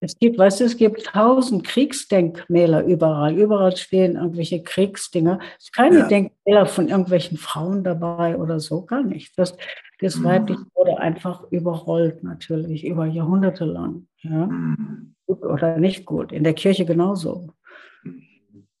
[0.00, 3.36] Es gibt, weißt du, es gibt tausend Kriegsdenkmäler überall.
[3.36, 5.38] Überall stehen irgendwelche Kriegsdinger.
[5.58, 6.08] Es sind keine ja.
[6.08, 9.38] Denkmäler von irgendwelchen Frauen dabei oder so, gar nicht.
[9.38, 9.56] Das,
[10.00, 10.24] das mhm.
[10.24, 14.06] Weibliche wurde einfach überrollt, natürlich, über Jahrhunderte lang.
[14.18, 14.46] Ja?
[14.46, 15.14] Mhm.
[15.26, 16.30] Gut oder nicht gut.
[16.30, 17.48] In der Kirche genauso.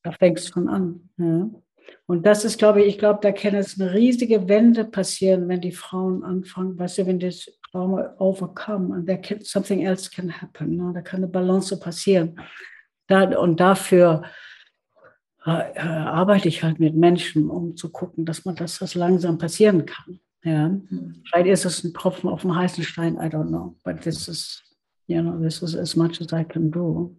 [0.02, 1.08] Da fängt es schon an.
[1.16, 1.48] Ja?
[2.06, 5.60] Und das ist, glaube ich, ich glaube, da kann es eine riesige Wende passieren, wenn
[5.60, 10.30] die Frauen anfangen, weißt du, wenn das Trauma overcome and there can, something else can
[10.30, 10.76] happen.
[10.76, 10.92] Ne?
[10.94, 12.40] Da kann eine Balance passieren.
[13.06, 14.22] Da, und dafür
[15.44, 19.36] äh, äh, arbeite ich halt mit Menschen, um zu gucken, dass man das, das langsam
[19.36, 20.20] passieren kann.
[20.42, 20.70] Ja?
[21.24, 23.76] Vielleicht ist es ein Tropfen auf dem heißen Stein, I don't know.
[23.84, 24.62] But this is,
[25.06, 27.14] you know, this is as much as I can do.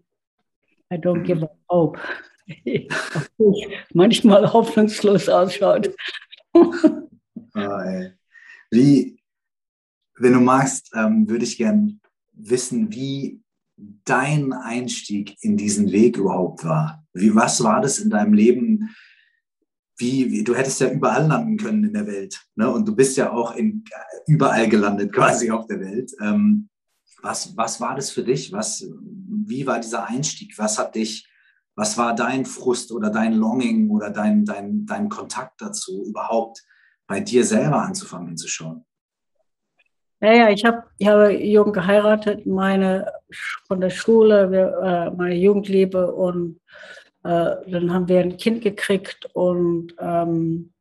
[0.91, 1.99] I don't give up hope.
[3.93, 5.93] manchmal hoffnungslos ausschaut.
[6.53, 6.73] oh,
[8.71, 9.16] wie,
[10.19, 11.99] wenn du magst, ähm, würde ich gern
[12.33, 13.41] wissen, wie
[14.05, 17.03] dein Einstieg in diesen Weg überhaupt war.
[17.13, 18.95] Wie, was war das in deinem Leben?
[19.97, 22.39] Wie, wie, du hättest ja überall landen können in der Welt.
[22.55, 22.69] Ne?
[22.69, 23.83] Und du bist ja auch in,
[24.27, 26.11] überall gelandet, quasi auf der Welt.
[26.21, 26.69] Ähm,
[27.21, 28.51] was, was war das für dich?
[28.51, 30.57] Was, wie war dieser Einstieg?
[30.57, 31.27] Was hat dich
[31.77, 36.65] was war dein Frust oder dein Longing oder dein, dein, dein Kontakt dazu, überhaupt
[37.05, 38.83] bei dir selber anzufangen hinzuschauen?
[40.19, 43.11] Naja, ich habe ich hab jung geheiratet, meine
[43.67, 46.59] von der Schule, wir, äh, meine Jugendliebe und
[47.23, 50.73] äh, dann haben wir ein Kind gekriegt und ähm,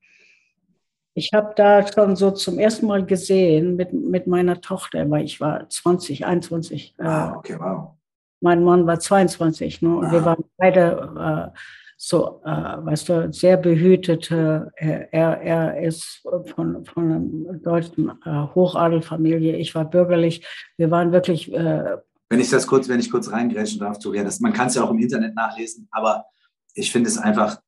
[1.14, 5.40] ich habe da schon so zum ersten Mal gesehen mit, mit meiner Tochter, weil ich
[5.40, 6.94] war 20, 21.
[6.98, 7.94] Ah, okay, wow.
[8.40, 9.96] Mein Mann war 22 ne?
[9.96, 11.58] und wir waren beide äh,
[11.96, 14.70] so, äh, weißt du, sehr behütete.
[14.76, 16.22] Er, er ist
[16.54, 19.56] von, von einer deutschen äh, Hochadelfamilie.
[19.56, 20.46] Ich war bürgerlich.
[20.76, 21.52] Wir waren wirklich.
[21.52, 21.96] Äh,
[22.28, 24.84] wenn ich das kurz, wenn ich kurz reingrätschen darf, Toria, das, man kann es ja
[24.84, 26.26] auch im Internet nachlesen, aber
[26.74, 27.60] ich finde es einfach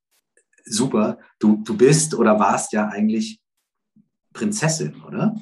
[0.65, 1.19] super.
[1.39, 3.41] Du, du bist oder warst ja eigentlich
[4.33, 5.35] Prinzessin, oder?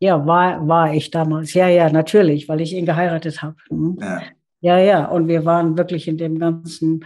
[0.00, 1.54] Ja, war, war ich damals.
[1.54, 3.56] Ja, ja, natürlich, weil ich ihn geheiratet habe.
[3.68, 3.98] Hm.
[4.00, 4.22] Ja.
[4.60, 5.04] ja, ja.
[5.06, 7.04] Und wir waren wirklich in dem ganzen,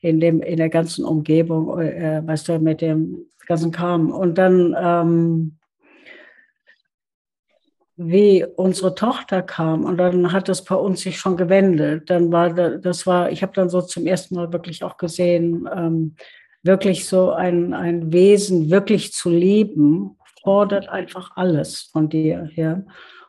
[0.00, 4.10] in dem, in der ganzen Umgebung, äh, weißt du, mit dem ganzen Kram.
[4.10, 5.58] Und dann, ähm,
[7.96, 12.08] wie unsere Tochter kam und dann hat das bei uns sich schon gewendet.
[12.08, 16.14] Dann war das war, ich habe dann so zum ersten Mal wirklich auch gesehen, ähm,
[16.62, 22.48] wirklich so ein, ein Wesen wirklich zu lieben, fordert einfach alles von dir.
[22.54, 22.82] Ja.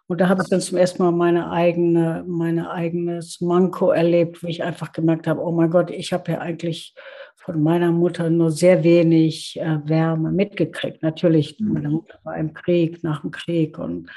[0.09, 4.47] Und da habe ich dann zum ersten Mal meine eigene, meine eigenes Manko erlebt, wo
[4.47, 6.95] ich einfach gemerkt habe, oh mein Gott, ich habe ja eigentlich
[7.35, 11.03] von meiner Mutter nur sehr wenig äh, Wärme mitgekriegt.
[11.03, 11.73] Natürlich, mhm.
[11.73, 14.09] meine Mutter war im Krieg, nach dem Krieg und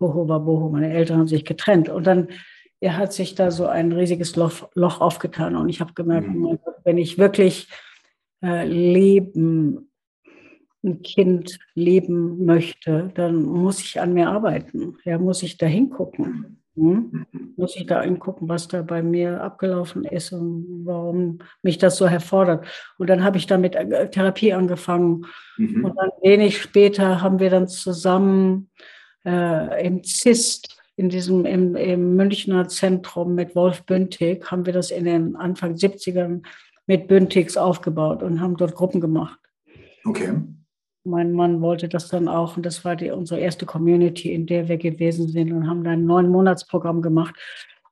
[0.00, 1.88] Boho war Boho, meine Eltern haben sich getrennt.
[1.88, 2.28] Und dann
[2.80, 5.54] er hat sich da so ein riesiges Loch, Loch aufgetan.
[5.54, 6.58] Und ich habe gemerkt, mhm.
[6.82, 7.68] wenn ich wirklich
[8.42, 9.87] äh, leben
[10.84, 14.96] ein Kind leben möchte, dann muss ich an mir arbeiten.
[15.04, 16.58] Ja, muss ich da hingucken.
[16.76, 17.26] Hm?
[17.56, 22.06] Muss ich da hingucken, was da bei mir abgelaufen ist und warum mich das so
[22.06, 22.66] herfordert.
[22.98, 25.26] Und dann habe ich damit äh, Therapie angefangen.
[25.56, 25.84] Mhm.
[25.84, 28.70] Und dann wenig später haben wir dann zusammen
[29.24, 34.90] äh, im ZIST, in diesem im, im Münchner Zentrum mit Wolf Bündig, haben wir das
[34.90, 36.42] in den Anfang 70ern
[36.86, 39.38] mit Bündigs aufgebaut und haben dort Gruppen gemacht.
[40.04, 40.30] Okay
[41.08, 44.68] mein Mann wollte das dann auch und das war die, unsere erste Community, in der
[44.68, 47.34] wir gewesen sind und haben dann ein neun Monatsprogramm gemacht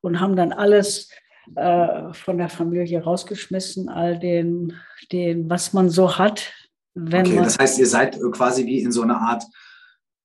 [0.00, 1.10] und haben dann alles
[1.54, 4.74] äh, von der Familie rausgeschmissen, all den,
[5.12, 6.52] den, was man so hat.
[6.94, 9.44] Wenn okay, das heißt, ihr seid quasi wie in so eine Art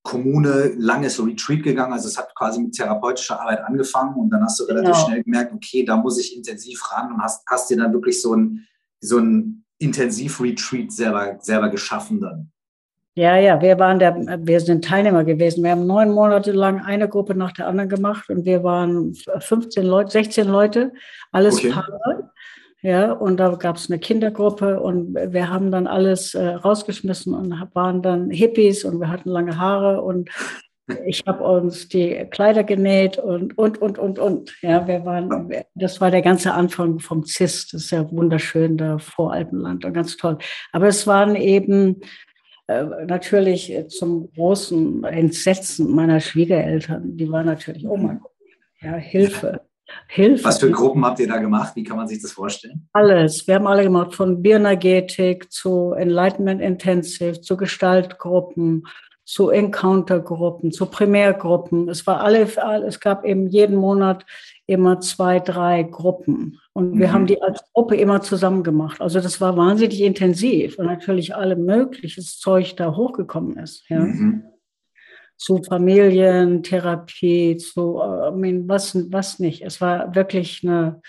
[0.03, 1.93] Kommune langes Retreat gegangen.
[1.93, 5.05] Also es hat quasi mit therapeutischer Arbeit angefangen und dann hast du relativ genau.
[5.05, 8.35] schnell gemerkt, okay, da muss ich intensiv ran und hast, hast dir dann wirklich so
[8.35, 8.65] ein,
[8.99, 12.51] so ein Intensiv-Retreat selber, selber geschaffen dann.
[13.15, 15.63] Ja, ja, wir waren der, wir sind Teilnehmer gewesen.
[15.63, 19.85] Wir haben neun Monate lang eine Gruppe nach der anderen gemacht und wir waren 15
[19.85, 20.93] Leute, 16 Leute,
[21.31, 21.71] alles okay.
[21.71, 22.31] Paare.
[22.83, 27.53] Ja, und da gab es eine Kindergruppe und wir haben dann alles äh, rausgeschmissen und
[27.73, 30.29] waren dann Hippies und wir hatten lange Haare und
[31.05, 34.55] ich habe uns die Kleider genäht und, und, und, und, und.
[34.61, 37.67] Ja, wir waren, das war der ganze Anfang vom CIS.
[37.67, 40.37] Das ist ja wunderschön da vor Alpenland und ganz toll.
[40.71, 42.01] Aber es waren eben
[43.05, 47.17] natürlich zum großen Entsetzen meiner Schwiegereltern.
[47.17, 48.31] Die waren natürlich, oh mein Gott,
[48.81, 49.61] ja, Hilfe.
[50.07, 50.45] Hilfe.
[50.45, 51.75] Was für Gruppen habt ihr da gemacht?
[51.75, 52.87] Wie kann man sich das vorstellen?
[52.93, 53.47] Alles.
[53.47, 58.83] Wir haben alle gemacht, von Biernergetik zu Enlightenment Intensive, zu Gestaltgruppen,
[59.25, 61.89] zu Encountergruppen, zu Primärgruppen.
[61.89, 62.47] Es war alle,
[62.85, 64.25] es gab eben jeden Monat
[64.71, 66.59] immer zwei, drei Gruppen.
[66.73, 67.11] Und wir mhm.
[67.13, 69.01] haben die als Gruppe immer zusammen gemacht.
[69.01, 73.87] Also das war wahnsinnig intensiv und natürlich alle mögliches Zeug da hochgekommen ist.
[73.89, 73.99] Ja.
[73.99, 74.43] Mhm.
[75.35, 79.63] Zu Familientherapie, zu I mean, was, was nicht.
[79.63, 81.01] Es war wirklich eine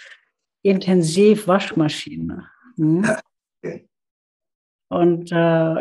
[0.63, 2.47] intensiv Waschmaschine.
[2.77, 3.05] Hm?
[3.63, 3.89] Okay.
[4.93, 5.35] Und äh,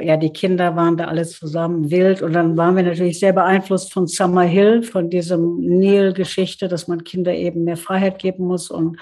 [0.05, 2.21] ja, die Kinder waren da alle zusammen wild.
[2.21, 7.03] Und dann waren wir natürlich sehr beeinflusst von Summer Hill, von diesem Nil-Geschichte, dass man
[7.03, 8.71] Kinder eben mehr Freiheit geben muss.
[8.71, 8.97] Und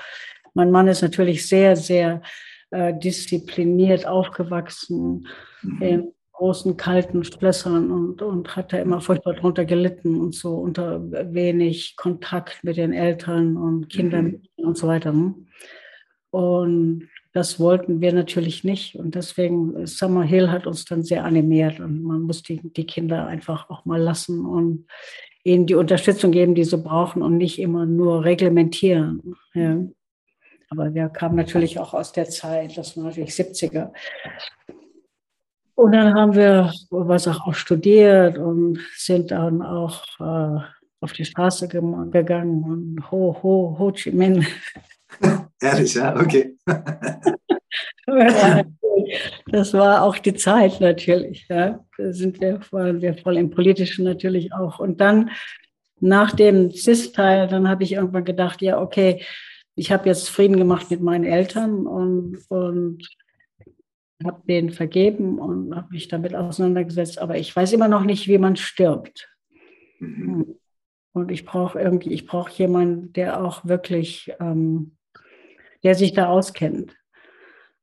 [0.55, 2.23] mein Mann ist natürlich sehr, sehr
[2.71, 5.27] äh, diszipliniert aufgewachsen
[5.61, 5.81] mhm.
[5.81, 11.03] in großen, kalten Schlössern und, und hat da immer furchtbar drunter gelitten und so unter
[11.11, 14.65] wenig Kontakt mit den Eltern und Kindern mhm.
[14.65, 15.11] und so weiter.
[15.11, 15.35] Ne?
[16.31, 18.95] Und das wollten wir natürlich nicht.
[18.95, 21.79] Und deswegen, Summer Hill hat uns dann sehr animiert.
[21.79, 24.87] Und man muss die, die Kinder einfach auch mal lassen und
[25.43, 29.35] ihnen die Unterstützung geben, die sie brauchen und nicht immer nur reglementieren.
[29.53, 29.79] Ja.
[30.69, 33.91] Aber wir kamen natürlich auch aus der Zeit, das war natürlich 70er.
[35.75, 40.61] Und dann haben wir was auch, auch studiert und sind dann auch äh,
[40.99, 44.45] auf die Straße gegangen und Ho, Ho, Ho Chi Minh
[45.61, 46.55] Ehrlich, ja, okay.
[49.47, 51.47] das war auch die Zeit natürlich.
[51.49, 51.85] Ja.
[51.97, 54.79] Da sind wir, waren wir voll im Politischen natürlich auch.
[54.79, 55.31] Und dann
[55.99, 59.23] nach dem CIS-Teil, dann habe ich irgendwann gedacht, ja, okay,
[59.75, 63.07] ich habe jetzt Frieden gemacht mit meinen Eltern und, und
[64.23, 67.19] habe denen vergeben und habe mich damit auseinandergesetzt.
[67.19, 69.29] Aber ich weiß immer noch nicht, wie man stirbt.
[69.99, 70.55] Mhm.
[71.13, 74.97] Und ich brauche irgendwie, ich brauche jemanden, der auch wirklich ähm,
[75.83, 76.95] der sich da auskennt.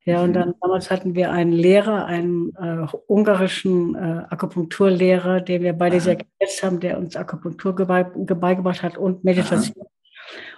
[0.04, 0.34] Ja, und mhm.
[0.34, 6.02] dann damals hatten wir einen Lehrer, einen äh, ungarischen äh, Akupunkturlehrer, den wir beide Aha.
[6.02, 9.74] sehr geschätzt haben, der uns Akupunktur beigebracht hat und Meditation.
[9.80, 9.90] Aha.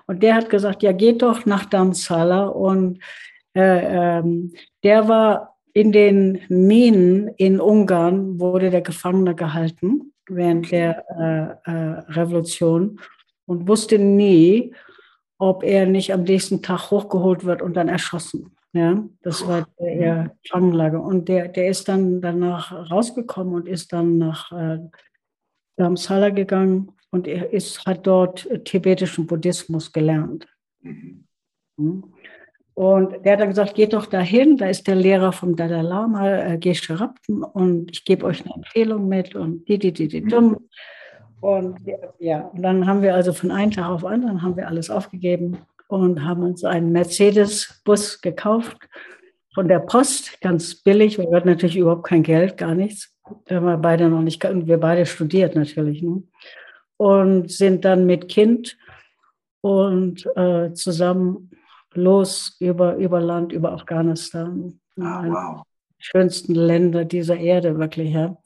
[0.07, 2.47] Und der hat gesagt, ja, geht doch nach Damsala.
[2.47, 3.01] Und
[3.55, 11.05] äh, ähm, der war in den Minen in Ungarn, wurde der Gefangene gehalten während der
[11.67, 13.01] äh, äh, Revolution
[13.47, 14.75] und wusste nie,
[15.39, 18.57] ob er nicht am nächsten Tag hochgeholt wird und dann erschossen.
[18.73, 21.01] Ja, das war der Fanglage.
[21.01, 24.79] Und der, der ist dann danach rausgekommen und ist dann nach äh,
[25.77, 30.47] Dharamsala gegangen und er ist, hat dort tibetischen Buddhismus gelernt.
[30.83, 31.25] Mhm.
[32.75, 36.31] Und der hat dann gesagt, geht doch dahin, da ist der Lehrer vom Dalai Lama,
[36.31, 40.23] äh, Geshe Rapten, und ich gebe euch eine Empfehlung mit und die, die, die, die,
[40.23, 40.69] dumm.
[41.41, 41.79] Und
[42.19, 45.59] ja, und dann haben wir also von einem Tag auf anderen haben wir alles aufgegeben
[45.89, 48.77] und haben uns einen Mercedes-Bus gekauft
[49.55, 53.15] von der Post, ganz billig, weil wir hatten natürlich überhaupt kein Geld, gar nichts.
[53.47, 56.03] Wir haben beide noch nicht, wir beide studiert natürlich.
[56.03, 56.23] Ne?
[56.97, 58.77] Und sind dann mit Kind
[59.61, 61.51] und äh, zusammen
[61.95, 64.79] los über, über Land, über Afghanistan.
[65.01, 65.63] Ah, wow.
[65.99, 68.37] Schönsten Länder dieser Erde, wirklich, ja.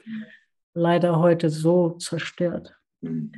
[0.75, 2.75] Leider heute so zerstört.
[3.03, 3.33] Mhm.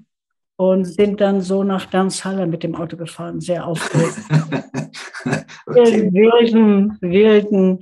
[0.56, 4.18] Und sind dann so nach Darmstadt mit dem Auto gefahren, sehr aufgeregt.
[5.66, 6.12] okay.
[6.12, 7.80] Wilden, wilden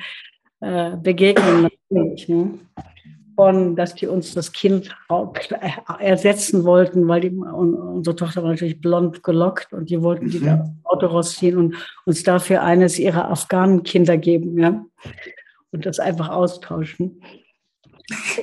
[0.60, 2.28] äh, Begegnungen natürlich.
[2.28, 2.58] Ne?
[3.36, 4.94] Von, dass die uns das Kind
[5.98, 10.44] ersetzen wollten, weil die, unsere Tochter war natürlich blond gelockt und die wollten die mhm.
[10.44, 11.74] da Auto rausziehen und
[12.04, 14.58] uns dafür eines ihrer Afghanen-Kinder geben.
[14.58, 14.84] Ja?
[15.72, 17.22] Und das einfach austauschen.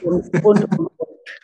[0.03, 0.89] Und, und, und,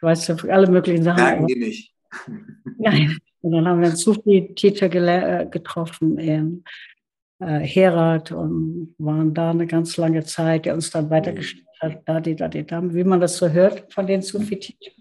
[0.05, 1.23] weißt du, alle möglichen Sachen.
[1.23, 1.91] Merken die nicht.
[2.77, 3.17] Nein.
[3.41, 6.63] Und dann haben wir einen Sufi-Teacher äh, getroffen in
[7.39, 12.19] äh, Herat und waren da eine ganz lange Zeit, der uns dann weitergestellt hat, da,
[12.19, 14.93] die, da, die, da, wie man das so hört von den Sufi-Teachern.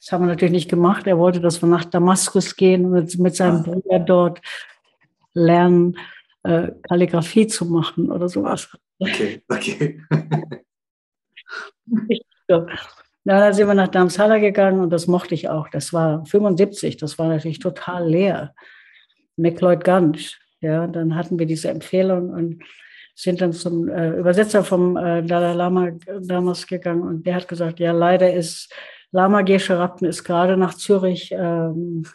[0.00, 1.06] Das haben wir natürlich nicht gemacht.
[1.06, 3.62] Er wollte, dass wir nach Damaskus gehen und mit seinem ah.
[3.62, 4.40] Bruder dort
[5.32, 5.96] lernen,
[6.42, 8.68] äh, Kalligrafie zu machen oder sowas.
[8.98, 10.02] Okay, okay.
[13.26, 15.68] ja, dann sind wir nach Darmstadt gegangen und das mochte ich auch.
[15.68, 18.54] Das war 75, das war natürlich total leer.
[19.36, 22.62] McLeod Gansch, ja, dann hatten wir diese Empfehlung und
[23.16, 27.80] sind dann zum äh, Übersetzer vom äh, Dalai Lama damals gegangen und der hat gesagt,
[27.80, 28.72] ja, leider ist
[29.10, 32.06] Lama Geshe Rapten ist gerade nach Zürich ähm,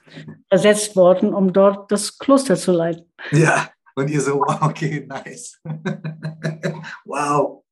[0.50, 3.06] ersetzt worden, um dort das Kloster zu leiten.
[3.32, 5.60] Ja, und ihr so, okay, nice.
[7.04, 7.64] wow.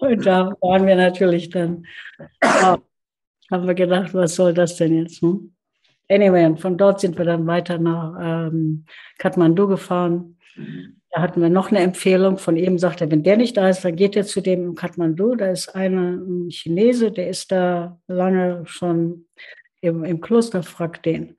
[0.00, 1.86] Und da waren wir natürlich dann,
[2.42, 5.22] haben wir gedacht, was soll das denn jetzt?
[5.22, 5.52] Hm?
[6.10, 8.84] Anyway, und von dort sind wir dann weiter nach ähm,
[9.18, 10.38] Kathmandu gefahren.
[11.10, 13.84] Da hatten wir noch eine Empfehlung von ihm, sagt er, wenn der nicht da ist,
[13.84, 15.36] dann geht er zu dem in Kathmandu.
[15.36, 19.26] Da ist einer, ein Chinese, der ist da lange schon
[19.80, 21.36] im, im Kloster, fragt den.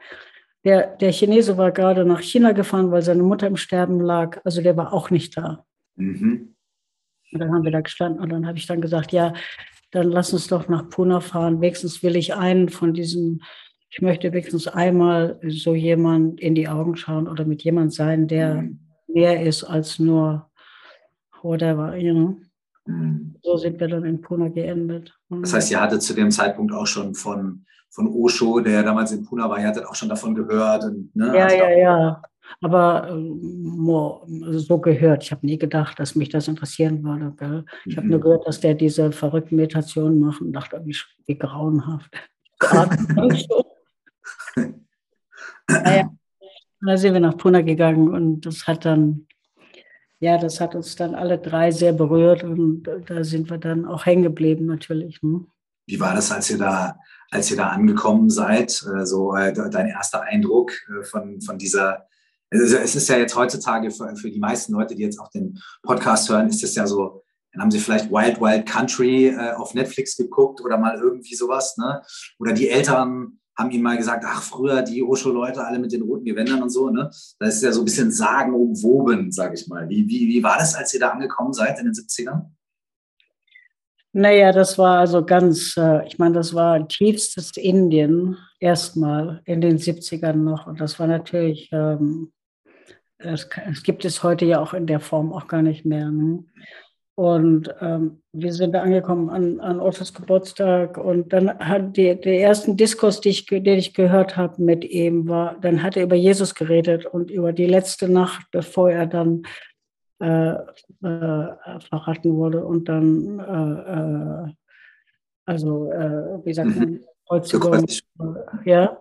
[0.64, 4.40] Der, der Chinese war gerade nach China gefahren, weil seine Mutter im Sterben lag.
[4.44, 5.66] Also der war auch nicht da.
[5.96, 6.56] Mhm.
[7.32, 9.34] Und dann haben wir da gestanden und dann habe ich dann gesagt, ja,
[9.92, 11.62] dann lass uns doch nach Pune fahren.
[11.62, 13.44] Wenigstens will ich einen von diesen,
[13.90, 18.62] ich möchte wenigstens einmal so jemand in die Augen schauen oder mit jemand sein, der
[18.62, 18.80] mhm.
[19.08, 20.50] mehr ist als nur
[21.42, 22.38] whatever, you know.
[22.86, 23.36] Mhm.
[23.42, 25.18] So sind wir dann in Pune geendet.
[25.30, 29.26] Das heißt, ihr hattet zu dem Zeitpunkt auch schon von von Osho, der damals in
[29.26, 30.84] Pune war, ihr hattet auch schon davon gehört.
[30.84, 32.22] Und, ne, ja, ja, ja.
[32.62, 35.24] Aber äh, so gehört.
[35.24, 37.34] Ich habe nie gedacht, dass mich das interessieren würde.
[37.38, 37.66] Gell?
[37.86, 38.12] Ich habe mhm.
[38.12, 40.96] nur gehört, dass der diese verrückten Meditationen macht und dachte, wie,
[41.26, 42.12] wie grauenhaft.
[45.68, 46.10] naja,
[46.82, 49.28] da sind wir nach Pune gegangen und das hat dann,
[50.20, 54.06] ja, das hat uns dann alle drei sehr berührt und da sind wir dann auch
[54.06, 55.22] hängen geblieben natürlich.
[55.24, 55.46] Ne?
[55.88, 56.98] Wie war das, als ihr da
[57.32, 58.84] als ihr da angekommen seid?
[58.96, 62.08] Äh, so äh, dein erster Eindruck äh, von, von dieser,
[62.52, 65.60] also es ist ja jetzt heutzutage für, für die meisten Leute, die jetzt auch den
[65.84, 69.74] Podcast hören, ist es ja so, dann haben sie vielleicht Wild Wild Country äh, auf
[69.74, 72.02] Netflix geguckt oder mal irgendwie sowas, ne?
[72.40, 76.26] Oder die Eltern haben ihnen mal gesagt, ach, früher die Osho-Leute alle mit den roten
[76.26, 77.10] Gewändern und so, ne?
[77.40, 79.90] Das ist ja so ein bisschen sagenumwoben, sage ich mal.
[79.90, 82.46] Wie, wie, wie war das, als ihr da angekommen seid in den 70ern?
[84.12, 89.78] Naja, das war also ganz, äh, ich meine, das war tiefstes Indien erstmal in den
[89.78, 90.66] 70ern noch.
[90.66, 92.32] Und das war natürlich, ähm,
[93.20, 96.10] das, das, gibt es heute ja auch in der Form auch gar nicht mehr.
[96.10, 96.44] Ne?
[97.16, 102.40] Und ähm, wir sind da angekommen an, an Ottos Geburtstag und dann hat die, der
[102.40, 106.16] ersten Diskurs, die ich, den ich gehört habe mit ihm, war, dann hat er über
[106.16, 109.44] Jesus geredet und über die letzte Nacht, bevor er dann
[110.22, 114.54] äh, äh, verraten wurde und dann, äh, äh
[115.46, 118.98] also äh, wie sagt man, Kreuzigung, äh, ja,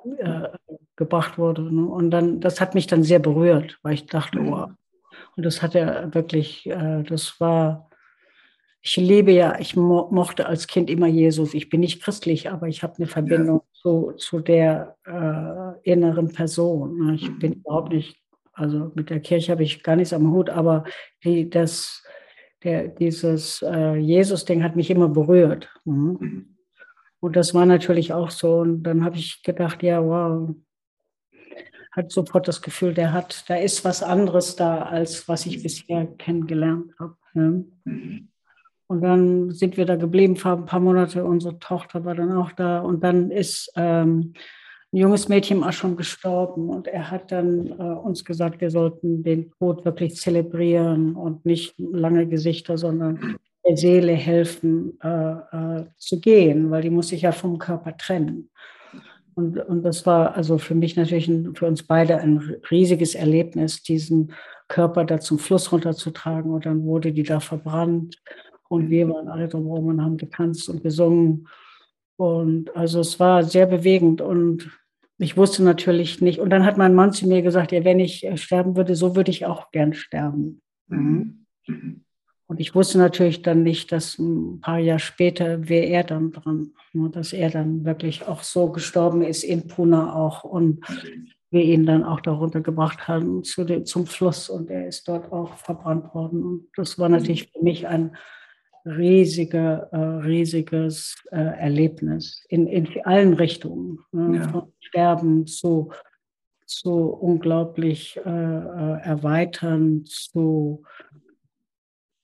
[0.98, 1.62] gebracht wurde.
[1.74, 1.86] Ne?
[1.86, 4.50] Und dann, das hat mich dann sehr berührt, weil ich dachte, mhm.
[4.50, 4.70] wow.
[5.36, 6.68] Und das hat er wirklich,
[7.08, 7.88] das war,
[8.82, 11.54] ich liebe ja, ich mo mochte als Kind immer Jesus.
[11.54, 13.80] Ich bin nicht christlich, aber ich habe eine Verbindung ja.
[13.80, 17.06] zu, zu der äh, inneren Person.
[17.06, 17.14] Ne?
[17.14, 18.18] Ich bin überhaupt nicht
[18.58, 20.84] also mit der Kirche habe ich gar nichts am Hut, aber
[21.22, 22.02] die, das,
[22.64, 25.70] der, dieses äh, Jesus-Ding hat mich immer berührt.
[25.84, 26.16] Mhm.
[26.20, 26.54] mhm.
[27.20, 28.58] Und das war natürlich auch so.
[28.58, 30.54] Und dann habe ich gedacht, ja, wow,
[31.98, 36.06] hat sofort das Gefühl, der hat, da ist was anderes da, als was ich bisher
[36.06, 37.16] kennengelernt habe.
[37.34, 37.52] Ja.
[38.90, 41.24] Und dann sind wir da geblieben ein paar Monate.
[41.24, 42.80] Unsere Tochter war dann auch da.
[42.80, 44.32] Und dann ist ähm,
[44.92, 46.70] ein junges Mädchen auch schon gestorben.
[46.70, 51.74] Und er hat dann äh, uns gesagt, wir sollten den Tod wirklich zelebrieren und nicht
[51.78, 53.36] lange Gesichter, sondern
[53.66, 58.48] der Seele helfen äh, äh, zu gehen, weil die muss sich ja vom Körper trennen.
[59.38, 63.84] Und, und das war also für mich natürlich ein, für uns beide ein riesiges Erlebnis,
[63.84, 64.32] diesen
[64.66, 66.50] Körper da zum Fluss runterzutragen.
[66.50, 68.20] Und dann wurde die da verbrannt.
[68.68, 71.46] Und wir waren alle drumherum und haben getanzt und gesungen.
[72.16, 74.20] Und also es war sehr bewegend.
[74.20, 74.76] Und
[75.18, 76.40] ich wusste natürlich nicht.
[76.40, 79.30] Und dann hat mein Mann zu mir gesagt, ja, wenn ich sterben würde, so würde
[79.30, 80.62] ich auch gern sterben.
[80.88, 81.46] Mhm.
[82.48, 86.72] Und ich wusste natürlich dann nicht, dass ein paar Jahre später wäre er dann dran,
[86.94, 90.82] ne, dass er dann wirklich auch so gestorben ist in Puna auch und
[91.50, 95.30] wir ihn dann auch darunter gebracht haben zu dem, zum Fluss und er ist dort
[95.30, 96.42] auch verbrannt worden.
[96.42, 98.16] Und das war natürlich für mich ein
[98.86, 104.48] riesiger, äh, riesiges äh, Erlebnis in, in allen Richtungen, ne, ja.
[104.48, 105.92] von Sterben zu,
[106.64, 108.28] zu unglaublich äh
[109.00, 110.82] erweitern, zu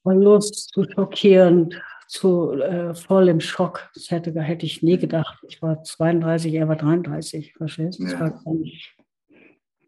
[0.04, 3.90] Verlust, zu schockierend, zu äh, voll im Schock.
[3.94, 5.42] Das hätte, hätte ich nie gedacht.
[5.48, 8.04] Ich war 32, er war 33, verstehst du?
[8.04, 8.20] Das ja.
[8.20, 8.94] war gar nicht.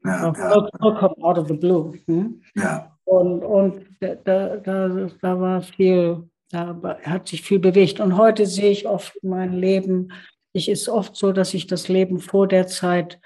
[0.05, 0.69] Ja, ja.
[0.81, 1.93] Vollkommen out of the blue.
[2.07, 2.43] Hm?
[2.55, 2.97] Ja.
[3.05, 4.15] Und, und da,
[4.57, 8.01] da, da war viel, da hat sich viel bewegt.
[8.01, 10.13] Und heute sehe ich oft mein Leben,
[10.53, 13.21] ich ist oft so, dass ich das Leben vor der Zeit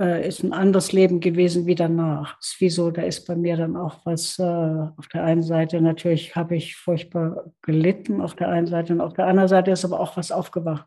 [0.00, 2.38] äh, ist ein anderes Leben gewesen wie danach.
[2.40, 5.80] Ist wie so, da ist bei mir dann auch was äh, auf der einen Seite,
[5.80, 9.84] natürlich habe ich furchtbar gelitten auf der einen Seite und auf der anderen Seite ist
[9.84, 10.86] aber auch was aufgewacht.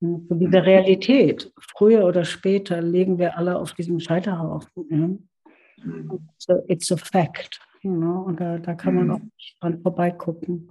[0.00, 4.86] So diese Realität, früher oder später legen wir alle auf diesem Scheiterhaufen.
[4.90, 6.16] Ja?
[6.38, 7.60] So, it's a fact.
[7.82, 8.22] You know?
[8.22, 10.70] Und da, da kann man auch nicht dran vorbeigucken.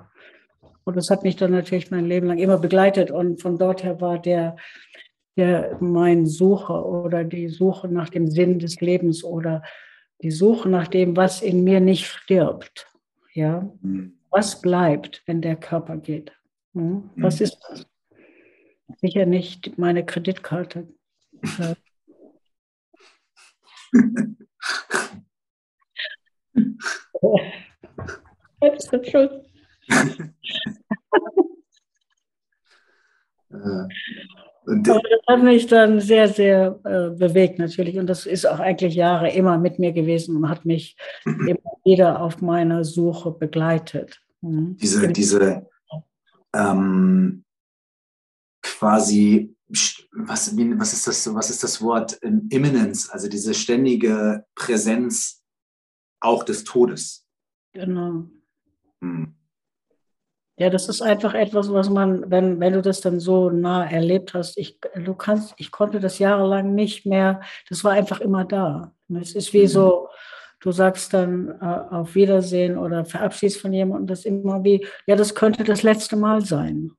[0.83, 3.09] Und das hat mich dann natürlich mein Leben lang immer begleitet.
[3.09, 4.55] Und von dort her war der,
[5.35, 9.61] der mein Suche oder die Suche nach dem Sinn des Lebens oder
[10.21, 12.87] die Suche nach dem, was in mir nicht stirbt.
[13.33, 14.17] Ja, mhm.
[14.29, 16.31] was bleibt, wenn der Körper geht?
[16.73, 17.09] Hm?
[17.17, 17.43] Was mhm.
[17.43, 17.87] ist das?
[19.01, 20.87] Sicher nicht meine Kreditkarte.
[28.61, 28.93] Selbst
[34.67, 37.97] Das hat mich dann sehr, sehr äh, bewegt natürlich.
[37.97, 42.21] Und das ist auch eigentlich Jahre immer mit mir gewesen und hat mich immer wieder
[42.21, 44.21] auf meiner Suche begleitet.
[44.41, 44.77] Mhm.
[44.77, 45.67] Diese, diese
[46.53, 47.43] ähm,
[48.61, 55.43] quasi, was, was, ist das, was ist das Wort ähm, Imminence, also diese ständige Präsenz
[56.19, 57.25] auch des Todes.
[57.73, 58.25] Genau.
[59.01, 59.35] Hm.
[60.57, 64.33] Ja, das ist einfach etwas, was man, wenn, wenn du das dann so nah erlebt
[64.33, 68.93] hast, ich, du kannst, ich konnte das jahrelang nicht mehr, das war einfach immer da.
[69.19, 69.67] Es ist wie mhm.
[69.67, 70.09] so,
[70.61, 75.35] du sagst dann äh, auf Wiedersehen oder verabschiedest von jemandem das immer wie, ja, das
[75.35, 76.91] könnte das letzte Mal sein.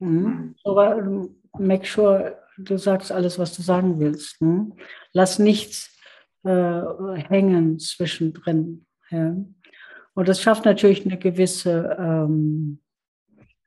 [0.00, 0.56] Mhm.
[0.64, 4.42] Aber ähm, make sure, du sagst alles, was du sagen willst.
[4.42, 4.72] Ne?
[5.12, 5.96] Lass nichts
[6.42, 6.82] äh,
[7.28, 8.84] hängen zwischendrin.
[9.10, 9.36] Ja?
[10.14, 12.80] Und das schafft natürlich eine gewisse, ähm,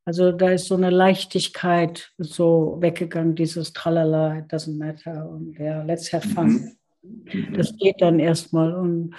[0.05, 5.83] also da ist so eine Leichtigkeit so weggegangen, dieses Tralala, it doesn't matter und ja,
[5.83, 6.75] let's have fun.
[7.01, 7.53] Mhm.
[7.53, 9.15] Das geht dann erstmal und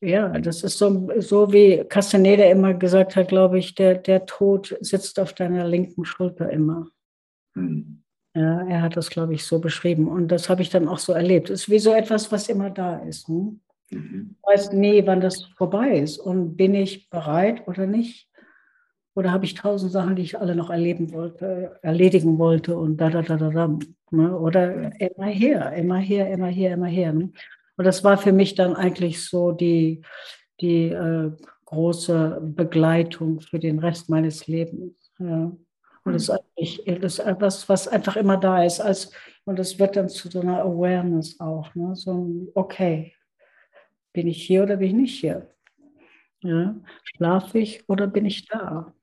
[0.00, 4.76] ja, das ist so, so wie Castaneda immer gesagt hat, glaube ich, der, der Tod
[4.80, 6.88] sitzt auf deiner linken Schulter immer.
[7.54, 8.02] Mhm.
[8.34, 10.08] Ja, er hat das, glaube ich, so beschrieben.
[10.08, 11.50] Und das habe ich dann auch so erlebt.
[11.50, 13.28] Es ist wie so etwas, was immer da ist.
[13.28, 13.60] Hm?
[13.92, 14.36] Mhm.
[14.42, 16.18] Weiß nie, wann das vorbei ist.
[16.18, 18.28] Und bin ich bereit oder nicht?
[19.14, 23.10] Oder habe ich tausend Sachen, die ich alle noch erleben wollte, erledigen wollte und da,
[23.10, 23.78] da, da, da, da.
[24.10, 24.38] Ne?
[24.38, 27.12] Oder immer her, immer her, immer her, immer her.
[27.12, 27.32] Ne?
[27.76, 30.02] Und das war für mich dann eigentlich so die,
[30.60, 31.30] die äh,
[31.66, 35.12] große Begleitung für den Rest meines Lebens.
[35.18, 35.52] Ja.
[36.04, 38.80] Und das ist, eigentlich, das ist etwas, was einfach immer da ist.
[38.80, 39.12] Als,
[39.44, 41.74] und das wird dann zu so einer Awareness auch.
[41.74, 41.94] Ne?
[41.94, 43.14] So ein, okay,
[44.12, 45.50] bin ich hier oder bin ich nicht hier?
[46.42, 46.74] Ja?
[47.04, 48.94] Schlafe ich oder bin ich da?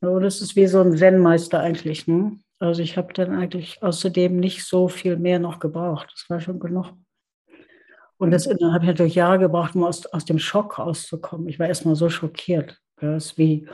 [0.00, 2.06] So, das ist wie so ein Zen-Meister eigentlich.
[2.06, 2.38] Ne?
[2.58, 6.10] Also ich habe dann eigentlich außerdem nicht so viel mehr noch gebraucht.
[6.12, 6.92] Das war schon genug.
[8.18, 11.48] Und das habe ich natürlich Jahre gebraucht, um aus, aus dem Schock rauszukommen.
[11.48, 12.80] Ich war erstmal so schockiert.
[12.96, 13.68] Das ist wie,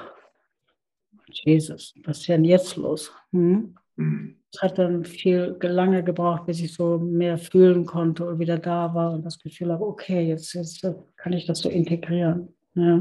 [1.28, 3.12] Jesus, was ist denn jetzt los?
[3.30, 3.76] Hm?
[3.96, 4.41] Mhm.
[4.52, 8.94] Es hat dann viel lange gebraucht, bis ich so mehr fühlen konnte und wieder da
[8.94, 10.86] war und das Gefühl habe, okay, jetzt, jetzt
[11.16, 12.54] kann ich das so integrieren.
[12.74, 13.00] Ja.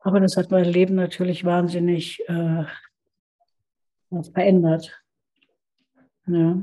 [0.00, 2.64] Aber das hat mein Leben natürlich wahnsinnig äh,
[4.32, 5.02] verändert.
[6.26, 6.62] Ja.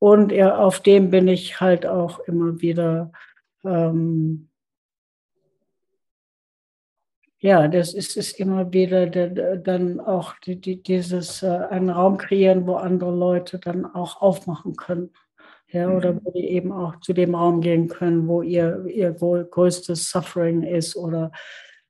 [0.00, 3.12] Und ja, auf dem bin ich halt auch immer wieder
[3.64, 4.47] ähm,
[7.40, 12.66] ja, das ist es immer wieder dann auch die, die, dieses äh, einen Raum kreieren,
[12.66, 15.10] wo andere Leute dann auch aufmachen können.
[15.70, 16.20] Ja, oder mhm.
[16.24, 20.96] wo die eben auch zu dem Raum gehen können, wo ihr, ihr größtes Suffering ist
[20.96, 21.30] oder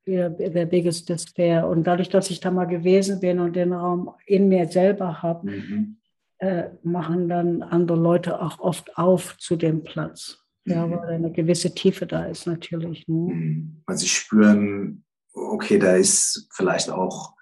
[0.04, 1.68] ihr, der biggest despair.
[1.68, 5.48] Und dadurch, dass ich da mal gewesen bin und den Raum in mir selber habe,
[5.48, 5.96] mhm.
[6.38, 10.44] äh, machen dann andere Leute auch oft auf zu dem Platz.
[10.66, 10.90] Ja, mhm.
[10.98, 13.06] weil eine gewisse Tiefe da ist natürlich.
[13.06, 13.70] Ne?
[13.86, 15.04] Weil sie spüren,
[15.38, 17.34] okay, da ist vielleicht auch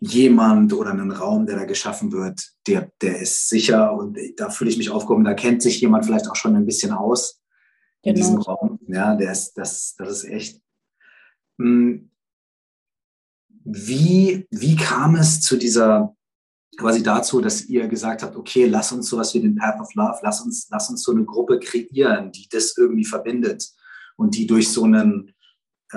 [0.00, 4.70] jemand oder ein Raum, der da geschaffen wird, der, der ist sicher und da fühle
[4.70, 7.40] ich mich aufgehoben, da kennt sich jemand vielleicht auch schon ein bisschen aus
[8.02, 8.26] in genau.
[8.26, 8.78] diesem Raum.
[8.86, 10.60] Ja, der ist, das, das ist echt.
[11.58, 12.10] Hm,
[13.64, 16.14] wie, wie kam es zu dieser,
[16.76, 20.18] quasi dazu, dass ihr gesagt habt, okay, lass uns sowas wie den Path of Love,
[20.22, 23.72] lass uns, lass uns so eine Gruppe kreieren, die das irgendwie verbindet
[24.16, 25.33] und die durch so einen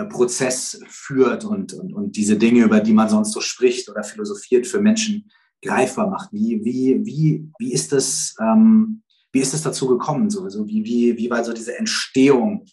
[0.05, 4.67] Prozess führt und, und, und diese Dinge, über die man sonst so spricht oder philosophiert,
[4.67, 5.29] für Menschen
[5.61, 6.31] greifbar macht.
[6.31, 10.29] Wie, wie, wie, wie, ist, das, ähm, wie ist das dazu gekommen?
[10.29, 10.67] Sowieso?
[10.67, 12.65] Wie, wie, wie war so diese Entstehung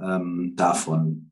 [0.00, 1.30] ähm, davon?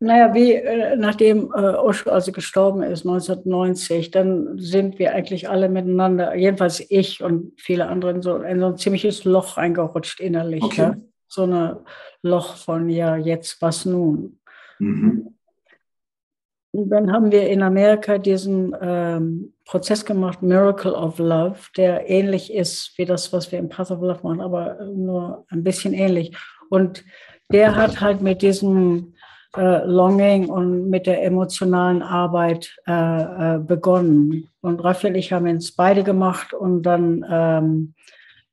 [0.00, 5.68] Naja, wie äh, nachdem äh, Osho also gestorben ist, 1990, dann sind wir eigentlich alle
[5.68, 10.62] miteinander, jedenfalls ich und viele andere, in so, in so ein ziemliches Loch reingerutscht innerlich.
[10.62, 10.80] Okay.
[10.80, 10.96] Ja?
[11.34, 11.84] So eine
[12.22, 14.38] Loch von, ja, jetzt was nun?
[14.78, 15.34] Mhm.
[16.72, 22.52] Und dann haben wir in Amerika diesen ähm, Prozess gemacht, Miracle of Love, der ähnlich
[22.52, 26.36] ist wie das, was wir im Path of Love machen, aber nur ein bisschen ähnlich.
[26.70, 27.04] Und
[27.52, 29.14] der hat halt mit diesem
[29.56, 34.48] äh, Longing und mit der emotionalen Arbeit äh, äh, begonnen.
[34.60, 37.94] Und Raphael und ich haben es beide gemacht und dann ähm,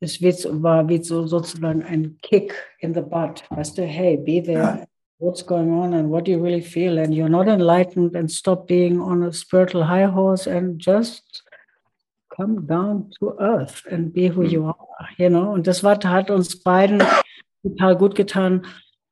[0.02, 3.44] es wird, war wie so sozusagen ein Kick in the butt.
[3.52, 4.86] Weißt du, hey, be there.
[5.20, 6.98] What's going on and what do you really feel?
[6.98, 11.44] And you're not enlightened and stop being on a spiritual high horse and just
[12.36, 14.52] come down to earth and be who mm.
[14.52, 15.52] you are, you know.
[15.52, 17.04] Und das war, hat uns beiden
[17.62, 18.66] total gut getan.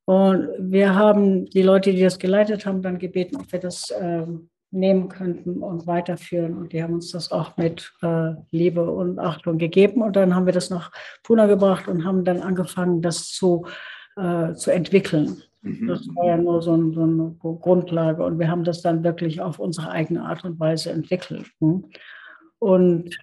[0.06, 4.50] Und wir haben die Leute, die das geleitet haben, dann gebeten, ob wir das ähm,
[4.72, 6.58] nehmen könnten und weiterführen.
[6.58, 10.02] Und die haben uns das auch mit äh, Liebe und Achtung gegeben.
[10.02, 10.92] Und dann haben wir das nach
[11.24, 13.66] Pune gebracht und haben dann angefangen, das zu,
[14.16, 15.42] äh, zu entwickeln.
[15.62, 15.88] Mhm.
[15.88, 18.24] Das war ja nur so, ein, so, eine Grundlage.
[18.24, 21.48] Und wir haben das dann wirklich auf unsere eigene Art und Weise entwickelt.
[21.60, 21.86] Hm?
[22.60, 23.16] Und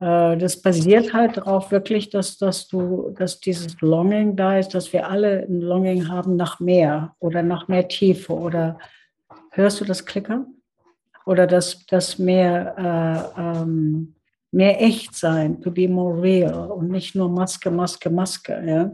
[0.00, 4.92] äh, das basiert halt darauf wirklich, dass, dass, du, dass dieses Longing da ist, dass
[4.92, 8.78] wir alle ein Longing haben nach mehr oder nach mehr Tiefe oder
[9.50, 10.59] hörst du das Klickern?
[11.30, 12.74] Oder das, das mehr,
[13.36, 14.16] äh, ähm,
[14.50, 18.60] mehr echt sein, to be more real und nicht nur Maske, Maske, Maske.
[18.66, 18.90] Ja?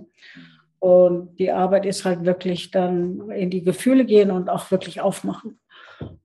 [0.79, 5.59] Und die Arbeit ist halt wirklich dann in die Gefühle gehen und auch wirklich aufmachen.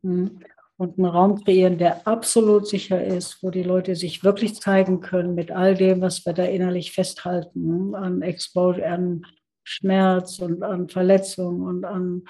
[0.03, 0.41] Hm.
[0.76, 5.34] Und einen Raum kreieren, der absolut sicher ist, wo die Leute sich wirklich zeigen können
[5.34, 9.26] mit all dem, was wir da innerlich festhalten, an Exposure, an
[9.64, 12.24] Schmerz und an Verletzung und an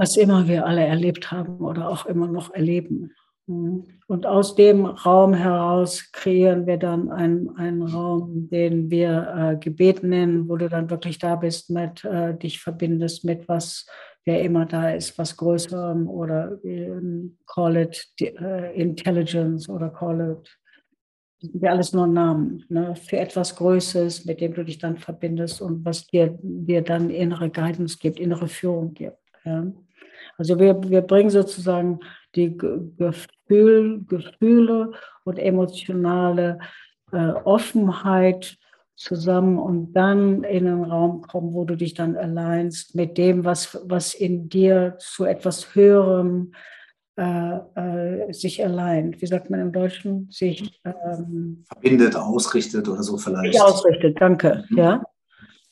[0.00, 3.12] was immer wir alle erlebt haben oder auch immer noch erleben.
[3.46, 10.02] Und aus dem Raum heraus kreieren wir dann einen, einen Raum, den wir äh, Gebet
[10.02, 13.86] nennen, wo du dann wirklich da bist, mit äh, dich verbindest mit was,
[14.24, 16.58] wer immer da ist, was Größerem oder
[17.46, 20.58] call it uh, Intelligence oder call it,
[21.40, 24.96] das sind ja alles nur Namen ne, für etwas Größeres, mit dem du dich dann
[24.96, 29.18] verbindest und was dir, dir dann innere Guidance gibt, innere Führung gibt.
[29.44, 29.72] Ja.
[30.40, 32.00] Also wir, wir bringen sozusagen
[32.34, 34.92] die Gefühl, Gefühle
[35.24, 36.60] und emotionale
[37.12, 38.56] äh, Offenheit
[38.96, 43.78] zusammen und dann in einen Raum kommen, wo du dich dann alleinst mit dem, was,
[43.84, 46.52] was in dir zu etwas Höherem
[47.18, 49.20] äh, äh, sich allein.
[49.20, 50.30] Wie sagt man im Deutschen?
[50.30, 53.60] Sich ähm, verbindet, ausrichtet oder so vielleicht.
[53.60, 54.64] Ausrichtet, danke.
[54.70, 54.78] Mhm.
[54.78, 55.02] Ja.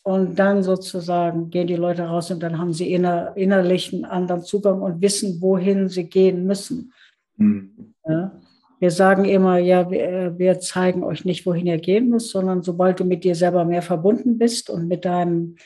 [0.09, 4.41] Und dann sozusagen gehen die Leute raus und dann haben sie inner, innerlich einen anderen
[4.41, 6.95] Zugang und wissen, wohin sie gehen müssen.
[7.37, 7.93] Mhm.
[8.07, 8.33] Ja?
[8.81, 12.99] Wir sagen immer, ja, wir, wir, zeigen euch nicht, wohin ihr gehen müsst, sondern sobald
[13.01, 15.57] du mit dir selber mehr verbunden bist und mit deinem,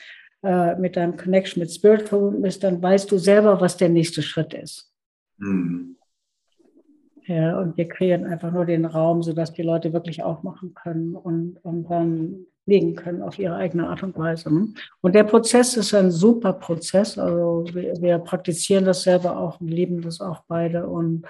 [0.43, 4.21] äh, mit deinem Connection mit Spirit verbunden bist, dann weißt du selber, was der nächste
[4.21, 4.91] Schritt ist.
[5.37, 5.95] Mhm.
[7.27, 11.63] Ja, und wir kreieren einfach nur den Raum, sodass die Leute wirklich aufmachen können und,
[11.63, 14.53] und dann legen können auf ihre eigene Art und Weise.
[14.53, 14.73] Ne?
[15.01, 17.17] Und der Prozess ist ein super Prozess.
[17.17, 20.87] Also wir, wir praktizieren das selber auch und lieben das auch beide.
[20.87, 21.25] Und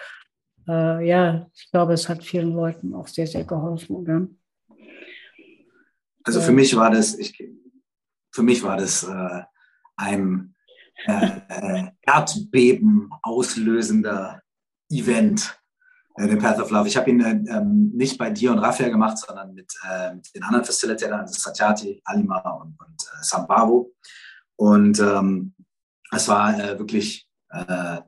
[0.67, 4.05] äh, ja, ich glaube, es hat vielen Leuten auch sehr, sehr geholfen.
[4.05, 4.29] Gell?
[6.23, 7.37] Also für mich war das, ich,
[8.31, 9.41] für mich war das äh,
[9.97, 10.55] ein
[11.05, 14.41] äh, äh Erdbeben auslösender
[14.89, 15.59] Event
[16.15, 16.87] äh, den Path of Love.
[16.87, 20.33] Ich habe ihn äh, ähm, nicht bei dir und Raphael gemacht, sondern mit, äh, mit
[20.35, 23.93] den anderen Facilitatern, also Satyati, Alima und, und äh, Sambavo.
[24.55, 25.53] Und ähm,
[26.11, 28.01] es war äh, wirklich, äh,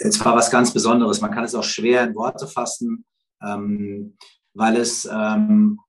[0.00, 1.20] es war was ganz Besonderes.
[1.20, 3.04] Man kann es auch schwer in Worte fassen,
[3.42, 4.16] ähm,
[4.52, 5.80] weil es ähm,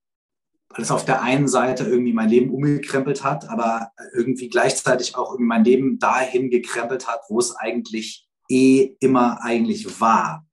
[0.74, 5.32] weil es auf der einen Seite irgendwie mein Leben umgekrempelt hat, aber irgendwie gleichzeitig auch
[5.32, 10.46] irgendwie mein Leben dahin gekrempelt hat, wo es eigentlich eh immer eigentlich war.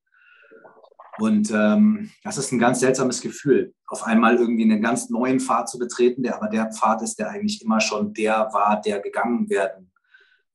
[1.19, 5.69] Und ähm, das ist ein ganz seltsames Gefühl, auf einmal irgendwie einen ganz neuen Pfad
[5.69, 9.49] zu betreten, der aber der Pfad ist, der eigentlich immer schon der war, der gegangen
[9.49, 9.91] werden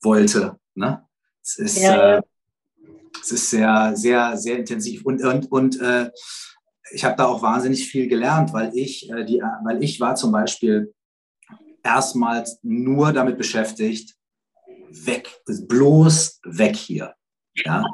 [0.03, 0.59] wollte.
[0.75, 1.05] Ne?
[1.43, 2.17] Es ist, ja.
[2.17, 2.23] äh,
[3.21, 5.05] es ist sehr, sehr, sehr intensiv.
[5.05, 6.11] Und, und, und äh,
[6.93, 10.33] ich habe da auch wahnsinnig viel gelernt, weil ich, äh, die, weil ich war zum
[10.33, 10.95] Beispiel
[11.83, 14.17] erstmals nur damit beschäftigt,
[14.91, 17.15] weg, bloß weg hier.
[17.55, 17.85] Ja?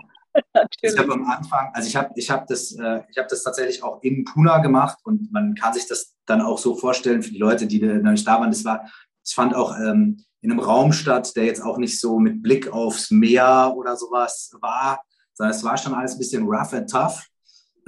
[0.83, 4.03] ich habe am Anfang, also ich habe ich hab das, äh, hab das tatsächlich auch
[4.03, 7.67] in Puna gemacht und man kann sich das dann auch so vorstellen für die Leute,
[7.67, 8.51] die da nicht da waren.
[8.51, 8.91] Das war,
[9.23, 12.73] es fand auch ähm, in einem Raum statt, der jetzt auch nicht so mit Blick
[12.73, 15.03] aufs Meer oder sowas war,
[15.35, 17.27] sondern es war schon alles ein bisschen rough and tough.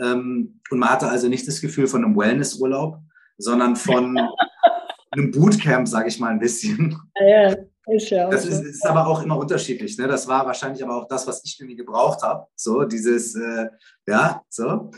[0.01, 2.99] Ähm, und man hatte also nicht das Gefühl von einem Wellnessurlaub,
[3.39, 4.19] sondern von
[5.11, 6.99] einem Bootcamp, sage ich mal ein bisschen.
[7.17, 7.57] Ja, ja.
[7.87, 9.99] Ist ja das ist, ist, aber auch immer unterschiedlich.
[9.99, 10.07] Ne?
[10.07, 12.47] Das war wahrscheinlich aber auch das, was ich irgendwie gebraucht habe.
[12.55, 13.69] So, dieses, äh,
[14.07, 14.91] ja, so.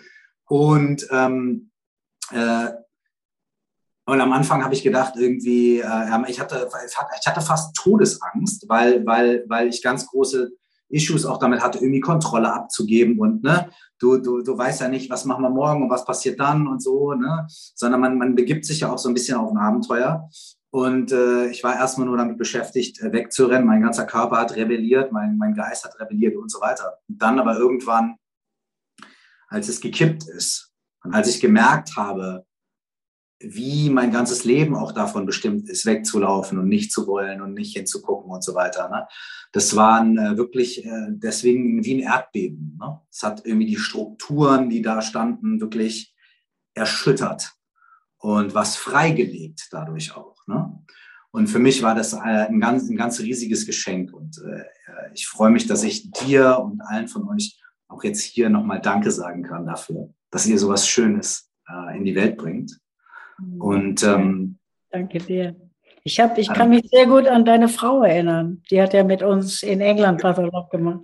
[0.47, 1.71] Und, ähm,
[2.31, 2.69] äh,
[4.07, 6.69] und am Anfang habe ich gedacht, irgendwie, äh, ich, hatte,
[7.19, 10.53] ich hatte fast Todesangst, weil, weil, weil ich ganz große
[10.91, 15.11] Issues auch damit hatte, irgendwie Kontrolle abzugeben und ne, du, du, du weißt ja nicht,
[15.11, 17.47] was machen wir morgen und was passiert dann und so, ne?
[17.49, 20.29] Sondern man, man begibt sich ja auch so ein bisschen auf ein Abenteuer.
[20.75, 23.65] Und äh, ich war erstmal nur damit beschäftigt, äh, wegzurennen.
[23.65, 26.99] Mein ganzer Körper hat rebelliert, mein, mein Geist hat rebelliert und so weiter.
[27.09, 28.17] Und dann aber irgendwann,
[29.47, 30.73] als es gekippt ist
[31.05, 32.45] und als ich gemerkt habe,
[33.39, 37.77] wie mein ganzes Leben auch davon bestimmt ist, wegzulaufen und nicht zu wollen und nicht
[37.77, 38.89] hinzugucken und so weiter.
[38.89, 39.07] Ne?
[39.53, 42.81] Das waren äh, wirklich äh, deswegen wie ein Erdbeben.
[42.81, 43.01] Ne?
[43.13, 46.17] Es hat irgendwie die Strukturen, die da standen, wirklich
[46.75, 47.53] erschüttert
[48.19, 50.34] und was freigelegt dadurch auch.
[50.47, 50.79] Ne?
[51.31, 54.13] Und für mich war das äh, ein ganz, ein ganz riesiges Geschenk.
[54.13, 54.65] Und äh,
[55.15, 59.11] ich freue mich, dass ich dir und allen von euch auch jetzt hier nochmal Danke
[59.11, 62.79] sagen kann dafür, dass ihr sowas Schönes äh, in die Welt bringt.
[63.59, 64.59] Und ähm,
[64.91, 65.57] danke dir.
[66.05, 68.63] Ich, hab, ich kann mich sehr gut an deine Frau erinnern.
[68.71, 71.01] Die hat ja mit uns in England Patholog gemacht.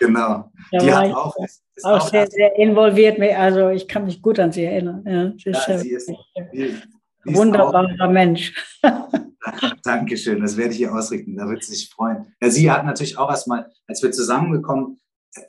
[0.00, 0.50] Genau.
[0.72, 1.46] Da die hat auch, auch,
[1.84, 3.20] auch sehr, sehr involviert.
[3.20, 5.04] Also ich kann mich gut an sie erinnern.
[5.06, 6.88] Ja, sie ist, ja, ist,
[7.24, 8.54] wunderbarer auch, Mensch.
[9.84, 11.36] Dankeschön, das werde ich ihr ausrichten.
[11.36, 12.34] Da wird sie sich freuen.
[12.40, 15.00] Ja, sie hat natürlich auch erstmal, als wir zusammengekommen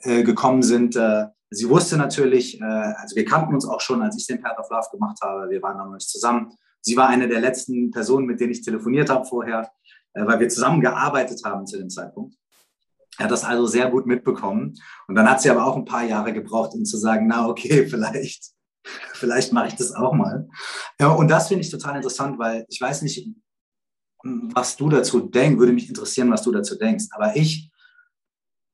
[0.02, 4.16] äh, gekommen sind, äh, sie wusste natürlich, äh, also wir kannten uns auch schon, als
[4.16, 5.50] ich den Path of Love gemacht habe.
[5.50, 6.52] Wir waren noch nicht zusammen.
[6.80, 9.70] Sie war eine der letzten Personen, mit denen ich telefoniert habe vorher,
[10.14, 12.36] äh, weil wir zusammen gearbeitet haben zu dem Zeitpunkt.
[13.18, 14.74] Er hat das also sehr gut mitbekommen.
[15.06, 17.86] Und dann hat sie aber auch ein paar Jahre gebraucht, um zu sagen, na okay,
[17.90, 18.52] vielleicht,
[19.14, 20.48] vielleicht mache ich das auch mal.
[21.00, 23.28] Ja, und das finde ich total interessant, weil ich weiß nicht,
[24.22, 27.06] was du dazu denkst, würde mich interessieren, was du dazu denkst.
[27.12, 27.70] Aber ich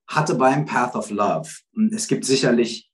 [0.07, 2.91] hatte beim Path of Love, und es gibt sicherlich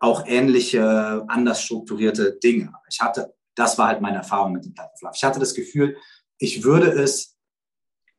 [0.00, 2.72] auch ähnliche, anders strukturierte Dinge.
[2.90, 5.14] Ich hatte, das war halt meine Erfahrung mit dem Path of Love.
[5.16, 5.96] Ich hatte das Gefühl,
[6.38, 7.36] ich würde es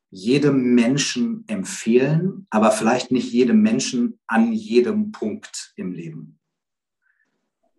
[0.09, 6.39] jedem Menschen empfehlen, aber vielleicht nicht jedem Menschen an jedem Punkt im Leben.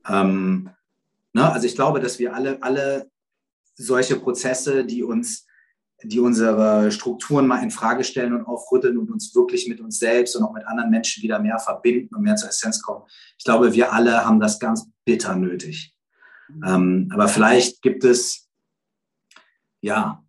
[0.09, 0.71] Ähm,
[1.33, 1.53] ne?
[1.53, 3.11] Also ich glaube, dass wir alle, alle
[3.75, 5.47] solche Prozesse, die uns,
[6.03, 10.37] die unsere Strukturen mal in Frage stellen und aufrütteln und uns wirklich mit uns selbst
[10.37, 13.05] und auch mit anderen Menschen wieder mehr verbinden und mehr zur Essenz kommen.
[13.37, 15.95] Ich glaube, wir alle haben das ganz bitter nötig.
[16.65, 18.49] Ähm, aber vielleicht gibt es
[19.81, 20.25] ja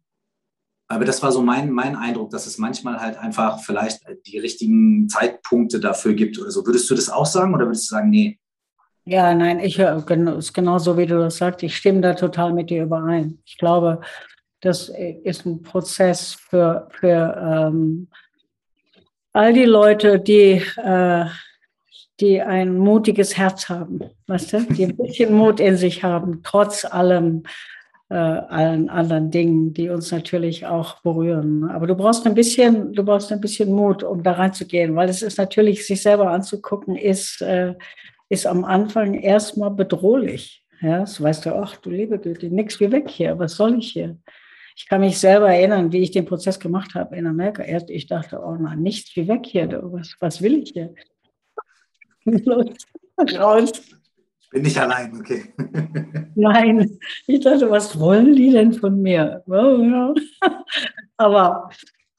[0.91, 5.07] aber das war so mein, mein Eindruck, dass es manchmal halt einfach vielleicht die richtigen
[5.07, 6.65] Zeitpunkte dafür gibt oder so.
[6.65, 8.39] Würdest du das auch sagen oder würdest du sagen, nee?
[9.11, 10.05] Ja, nein, ich höre,
[10.37, 11.63] ist genauso wie du das sagst.
[11.63, 13.39] Ich stimme da total mit dir überein.
[13.43, 14.01] Ich glaube,
[14.61, 14.91] das
[15.23, 17.35] ist ein Prozess für, für
[17.71, 18.07] ähm,
[19.33, 21.25] all die Leute, die, äh,
[22.19, 26.85] die ein mutiges Herz haben, weißt du, die ein bisschen Mut in sich haben, trotz
[26.85, 27.45] allem,
[28.09, 31.67] äh, allen anderen Dingen, die uns natürlich auch berühren.
[31.67, 35.23] Aber du brauchst ein bisschen, du brauchst ein bisschen Mut, um da reinzugehen, weil es
[35.23, 37.73] ist natürlich, sich selber anzugucken, ist, äh,
[38.29, 40.63] ist am Anfang erstmal bedrohlich.
[40.81, 43.91] Ja, das weißt du, ach du liebe Güte, nix wie weg hier, was soll ich
[43.91, 44.17] hier?
[44.77, 47.63] Ich kann mich selber erinnern, wie ich den Prozess gemacht habe in Amerika.
[47.63, 50.93] Erst ich dachte, oh nein, nichts wie weg hier, was, was will ich hier?
[53.37, 53.71] Raus.
[54.41, 55.53] Ich bin nicht allein, okay.
[56.35, 56.97] Nein,
[57.27, 59.43] ich dachte, was wollen die denn von mir?
[61.17, 61.69] Aber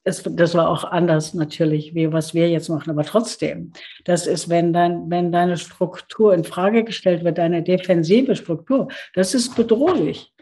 [0.04, 2.90] das, das war auch anders natürlich, wie was wir jetzt machen.
[2.90, 3.72] Aber trotzdem,
[4.04, 9.34] das ist, wenn, dein, wenn deine Struktur in Frage gestellt wird, deine defensive Struktur, das
[9.34, 10.32] ist bedrohlich.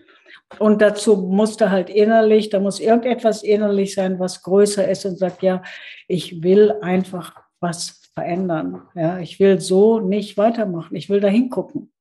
[0.58, 5.42] Und dazu musste halt innerlich, da muss irgendetwas innerlich sein, was größer ist und sagt,
[5.42, 5.62] ja,
[6.06, 8.82] ich will einfach was verändern.
[8.94, 10.96] Ja, ich will so nicht weitermachen.
[10.96, 11.92] Ich will da hingucken.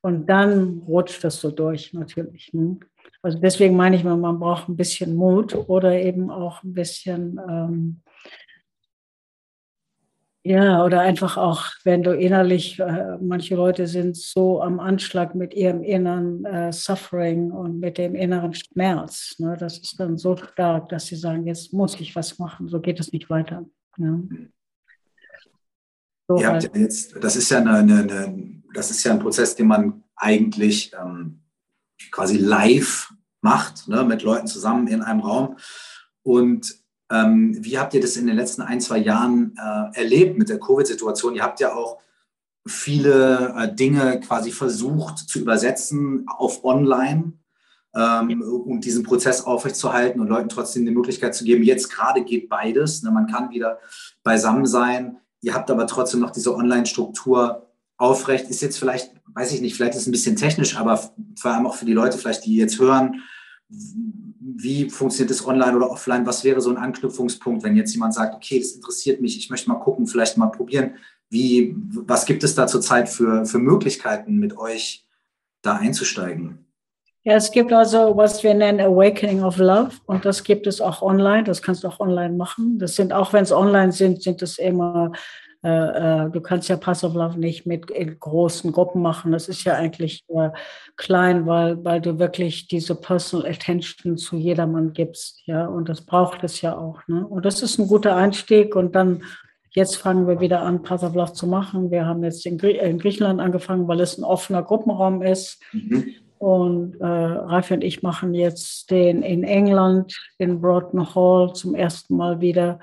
[0.00, 2.52] Und dann rutscht das so durch, natürlich.
[2.52, 2.78] Ne?
[3.24, 7.40] Also deswegen meine ich mal, man braucht ein bisschen Mut oder eben auch ein bisschen,
[7.48, 8.02] ähm,
[10.44, 15.54] ja, oder einfach auch, wenn du innerlich, äh, manche Leute sind so am Anschlag mit
[15.54, 19.36] ihrem inneren äh, Suffering und mit dem inneren Schmerz.
[19.38, 19.56] Ne?
[19.58, 23.00] Das ist dann so stark, dass sie sagen, jetzt muss ich was machen, so geht
[23.00, 23.64] es nicht weiter.
[23.96, 24.20] Ja.
[26.28, 26.76] So Ihr habt halt.
[26.76, 30.04] ja jetzt, das ist ja eine, eine, eine, das ist ja ein Prozess, den man
[30.14, 31.40] eigentlich ähm,
[32.10, 33.13] quasi live
[33.44, 35.56] macht, ne, mit Leuten zusammen in einem Raum.
[36.22, 36.74] Und
[37.12, 40.58] ähm, wie habt ihr das in den letzten ein, zwei Jahren äh, erlebt mit der
[40.58, 41.36] Covid-Situation?
[41.36, 42.00] Ihr habt ja auch
[42.66, 47.34] viele äh, Dinge quasi versucht zu übersetzen auf online
[47.94, 51.62] ähm, um diesen Prozess aufrechtzuerhalten und Leuten trotzdem die Möglichkeit zu geben.
[51.62, 53.02] Jetzt gerade geht beides.
[53.02, 53.10] Ne?
[53.10, 53.78] Man kann wieder
[54.22, 55.18] beisammen sein.
[55.42, 58.50] Ihr habt aber trotzdem noch diese Online-Struktur aufrecht.
[58.50, 60.98] Ist jetzt vielleicht, weiß ich nicht, vielleicht ist es ein bisschen technisch, aber
[61.38, 63.22] vor allem auch für die Leute vielleicht, die jetzt hören,
[64.56, 66.26] wie funktioniert das online oder offline?
[66.26, 69.68] Was wäre so ein Anknüpfungspunkt, wenn jetzt jemand sagt, okay, das interessiert mich, ich möchte
[69.68, 70.94] mal gucken, vielleicht mal probieren.
[71.30, 75.06] Wie, was gibt es da zurzeit für, für Möglichkeiten, mit euch
[75.62, 76.64] da einzusteigen?
[77.24, 81.00] Ja, es gibt also, was wir nennen Awakening of Love und das gibt es auch
[81.00, 81.44] online.
[81.44, 82.78] Das kannst du auch online machen.
[82.78, 85.10] Das sind, auch wenn es online sind, sind es immer,
[85.64, 89.32] äh, äh, du kannst ja Pass of Love nicht mit in großen Gruppen machen.
[89.32, 90.50] Das ist ja eigentlich äh,
[90.96, 95.40] klein, weil, weil du wirklich diese Personal Attention zu jedermann gibst.
[95.46, 97.00] Ja, und das braucht es ja auch.
[97.08, 97.26] Ne?
[97.26, 99.22] Und das ist ein guter Einstieg und dann
[99.76, 101.90] Jetzt fangen wir wieder an, Pass of Love zu machen.
[101.90, 105.60] Wir haben jetzt in, Grie in Griechenland angefangen, weil es ein offener Gruppenraum ist.
[105.72, 106.14] Mhm.
[106.38, 112.16] Und äh, Ralf und ich machen jetzt den in England, in Broughton Hall zum ersten
[112.16, 112.78] Mal wieder.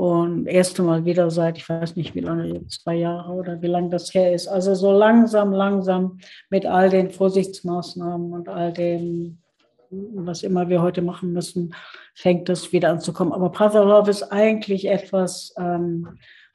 [0.00, 3.90] Und erste Mal wieder seit, ich weiß nicht wie lange, zwei Jahre oder wie lange
[3.90, 4.48] das her ist.
[4.48, 6.16] Also so langsam, langsam
[6.48, 9.42] mit all den Vorsichtsmaßnahmen und all dem,
[9.90, 11.74] was immer wir heute machen müssen,
[12.14, 13.34] fängt das wieder an zu kommen.
[13.34, 16.08] Aber Brother Love ist eigentlich etwas, ähm,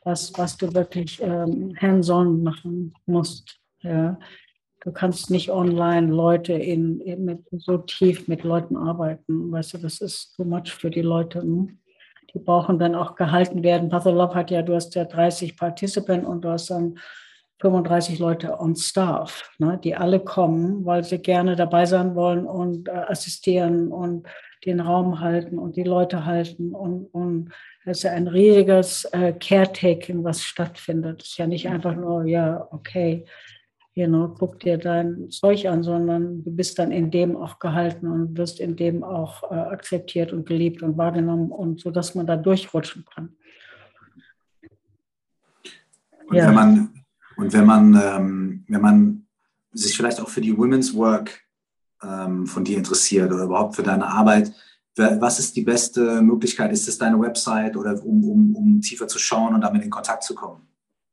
[0.03, 3.59] was, was du wirklich ähm, hands-on machen musst.
[3.81, 4.17] Ja.
[4.79, 9.51] Du kannst nicht online Leute in, in mit, so tief mit Leuten arbeiten.
[9.51, 11.45] Weißt du, das ist too much für die Leute.
[11.45, 11.77] Ne?
[12.35, 13.89] Die brauchen dann auch gehalten werden.
[13.89, 16.99] Patholove hat ja, du hast ja 30 Participants und du hast dann
[17.61, 22.89] 35 Leute on Staff, ne, die alle kommen, weil sie gerne dabei sein wollen und
[22.89, 24.27] äh, assistieren und
[24.65, 26.73] den Raum halten und die Leute halten.
[26.73, 27.51] Und, und
[27.85, 31.21] es ist ja ein riesiges äh, Caretaking, was stattfindet.
[31.21, 33.25] Es ist ja nicht einfach nur, ja, okay,
[33.95, 38.07] you know, guck dir dein Zeug an, sondern du bist dann in dem auch gehalten
[38.07, 42.27] und wirst in dem auch äh, akzeptiert und geliebt und wahrgenommen und so, dass man
[42.27, 43.35] da durchrutschen kann.
[46.27, 46.47] Und ja.
[46.47, 46.93] wenn man,
[47.37, 49.27] und wenn man, ähm, wenn man
[49.71, 51.41] sich vielleicht auch für die Women's Work
[52.03, 54.51] ähm, von dir interessiert oder überhaupt für deine Arbeit,
[54.97, 56.71] was ist die beste Möglichkeit?
[56.71, 60.23] Ist es deine Website oder um, um, um tiefer zu schauen und damit in Kontakt
[60.23, 60.61] zu kommen?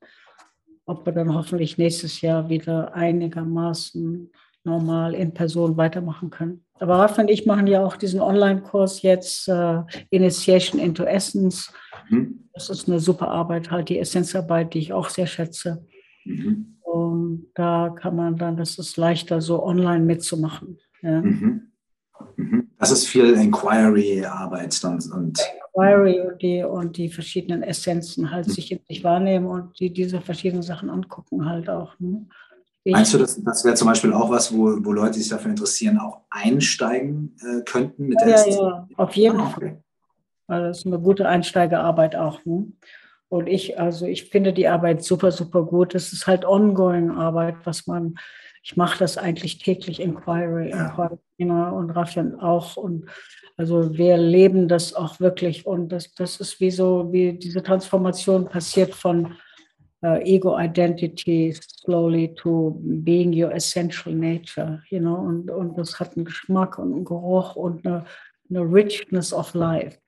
[0.88, 4.32] Ob wir dann hoffentlich nächstes Jahr wieder einigermaßen
[4.64, 6.66] normal in Person weitermachen können.
[6.80, 11.72] Aber Rafa und ich machen ja auch diesen Online-Kurs jetzt, äh, Initiation into Essence.
[12.10, 12.50] Mhm.
[12.54, 15.86] Das ist eine super Arbeit, halt die Essenzarbeit, die ich auch sehr schätze.
[16.30, 16.78] Mhm.
[16.82, 20.80] Und da kann man dann, das ist leichter, so online mitzumachen.
[21.02, 21.22] Ja.
[21.22, 21.72] Mhm.
[22.36, 22.70] Mhm.
[22.78, 25.40] Das ist viel Inquiry-Arbeit und, und
[25.74, 28.52] Inquiry und die, und die verschiedenen Essenzen halt mhm.
[28.52, 32.00] sich in sich wahrnehmen und die diese verschiedenen Sachen angucken halt auch.
[32.00, 32.26] Ne?
[32.86, 35.52] Meinst du, das, das wäre zum Beispiel auch was, wo, wo Leute, die sich dafür
[35.52, 39.68] interessieren, auch einsteigen äh, könnten mit der Ja, ja, auf jeden ah, okay.
[39.68, 39.84] Fall.
[40.48, 42.44] Also das ist eine gute Einsteigerarbeit auch.
[42.46, 42.72] Ne?
[43.30, 45.94] Und ich, also ich finde die Arbeit super, super gut.
[45.94, 48.16] Es ist halt ongoing Arbeit, was man,
[48.64, 50.88] ich mache das eigentlich täglich Inquiry, ja.
[50.88, 51.20] Inquiry
[51.72, 52.76] und Rafian auch.
[52.76, 53.06] Und
[53.56, 55.66] also wir leben das auch wirklich.
[55.68, 59.36] Und das, das ist wie so, wie diese Transformation passiert von
[60.02, 66.16] uh, ego identity slowly to being your essential nature, you know, und, und das hat
[66.16, 68.06] einen Geschmack und einen Geruch und eine,
[68.50, 70.00] eine Richness of life.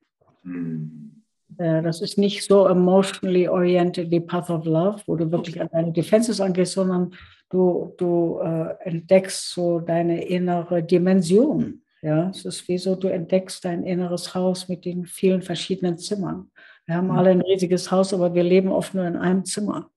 [0.43, 1.20] Mhm.
[1.61, 5.91] Das ist nicht so emotionally oriented wie Path of Love, wo du wirklich an deine
[5.91, 7.13] Defenses angehst, sondern
[7.49, 11.83] du, du äh, entdeckst so deine innere Dimension.
[12.01, 16.49] Ja, es ist wie so, du entdeckst dein inneres Haus mit den vielen verschiedenen Zimmern.
[16.87, 19.91] Wir haben alle ein riesiges Haus, aber wir leben oft nur in einem Zimmer.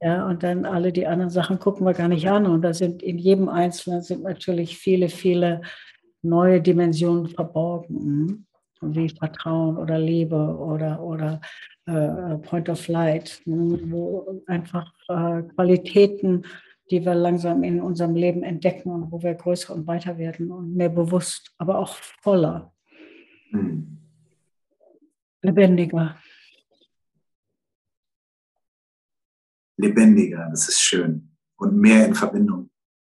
[0.00, 2.46] Ja, und dann alle die anderen Sachen gucken wir gar nicht an.
[2.46, 5.60] Und da sind in jedem Einzelnen sind natürlich viele, viele
[6.22, 8.46] neue Dimensionen verborgen
[8.82, 11.40] wie Vertrauen oder Liebe oder, oder
[11.86, 16.44] äh, Point of Light, ne, wo einfach äh, Qualitäten,
[16.90, 20.74] die wir langsam in unserem Leben entdecken und wo wir größer und weiter werden und
[20.74, 22.72] mehr bewusst, aber auch voller,
[23.50, 23.98] mhm.
[25.42, 26.16] lebendiger.
[29.76, 32.70] Lebendiger, das ist schön und mehr in Verbindung.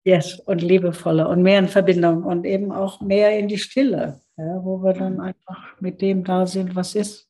[0.05, 4.65] Yes, und liebevoller und mehr in Verbindung und eben auch mehr in die Stille ja,
[4.65, 7.29] wo wir dann einfach mit dem da sind, was ist.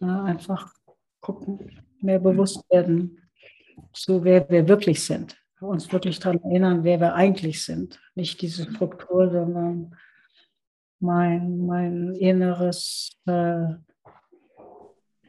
[0.00, 0.72] Ja, einfach
[1.20, 3.18] gucken, mehr bewusst werden,
[3.92, 5.36] so wer wir wirklich sind.
[5.60, 8.00] Uns wirklich daran erinnern, wer wir eigentlich sind.
[8.14, 9.94] Nicht diese Struktur, sondern
[11.00, 13.74] mein, mein inneres äh,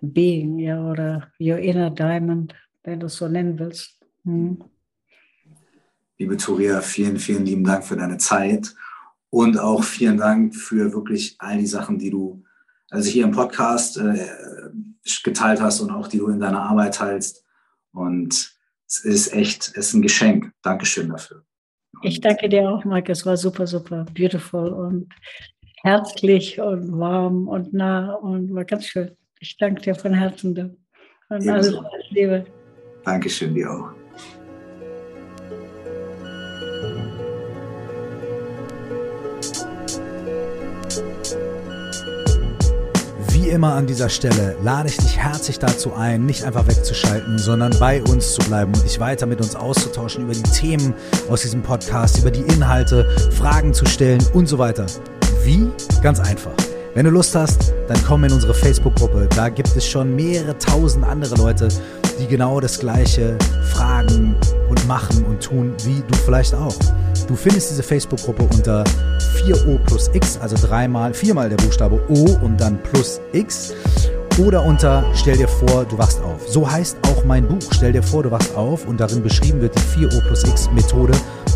[0.02, 4.00] Being, ja, oder your inner diamond, wenn du es so nennen willst.
[4.24, 4.64] Hm.
[6.18, 8.74] Liebe Turia, vielen, vielen lieben Dank für deine Zeit
[9.32, 12.44] und auch vielen Dank für wirklich all die Sachen, die du
[12.92, 14.28] also hier im Podcast äh,
[15.24, 17.44] geteilt hast und auch die du in deiner Arbeit teilst.
[17.94, 18.54] Und
[18.88, 20.52] es ist echt, es ist ein Geschenk.
[20.62, 21.44] Dankeschön dafür.
[22.04, 23.12] Ich danke dir auch, Mike.
[23.12, 25.08] Es war super, super beautiful und
[25.84, 29.12] herzlich und warm und nah und war ganz schön.
[29.40, 30.78] Ich danke dir von Herzen.
[31.30, 31.74] Und alles
[32.10, 32.46] Liebe.
[33.06, 34.01] Dankeschön dir auch.
[43.52, 48.02] Immer an dieser Stelle lade ich dich herzlich dazu ein, nicht einfach wegzuschalten, sondern bei
[48.04, 50.94] uns zu bleiben und dich weiter mit uns auszutauschen über die Themen
[51.30, 54.86] aus diesem Podcast, über die Inhalte, Fragen zu stellen und so weiter.
[55.44, 55.70] Wie?
[56.02, 56.54] Ganz einfach.
[56.94, 59.28] Wenn du Lust hast, dann komm in unsere Facebook-Gruppe.
[59.36, 61.68] Da gibt es schon mehrere tausend andere Leute,
[62.20, 63.38] die genau das Gleiche
[63.74, 64.34] fragen
[64.70, 66.76] und machen und tun, wie du vielleicht auch.
[67.28, 68.86] Du findest diese Facebook-Gruppe unter
[69.32, 73.74] 4O plus X, also dreimal, viermal der Buchstabe O und dann plus X.
[74.38, 76.48] Oder unter Stell dir vor, du wachst auf.
[76.48, 77.62] So heißt auch mein Buch.
[77.72, 81.14] Stell dir vor, du wachst auf und darin beschrieben wird die 4O plus X Methode.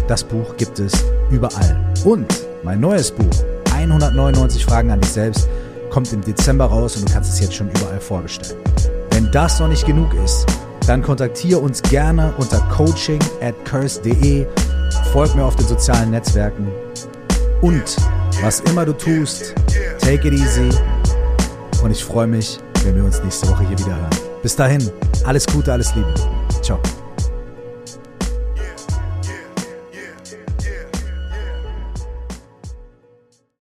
[0.07, 0.93] Das Buch gibt es
[1.31, 1.77] überall.
[2.03, 2.27] Und
[2.63, 3.33] mein neues Buch,
[3.73, 5.47] 199 Fragen an dich selbst,
[5.89, 8.61] kommt im Dezember raus und du kannst es jetzt schon überall vorbestellen.
[9.11, 10.45] Wenn das noch nicht genug ist,
[10.87, 14.45] dann kontaktiere uns gerne unter coaching at curse.de
[15.11, 16.67] folg mir auf den sozialen Netzwerken
[17.61, 17.95] und
[18.41, 19.55] was immer du tust,
[19.99, 20.69] take it easy
[21.83, 24.09] und ich freue mich, wenn wir uns nächste Woche hier wieder hören.
[24.41, 24.89] Bis dahin,
[25.23, 26.13] alles Gute, alles Liebe.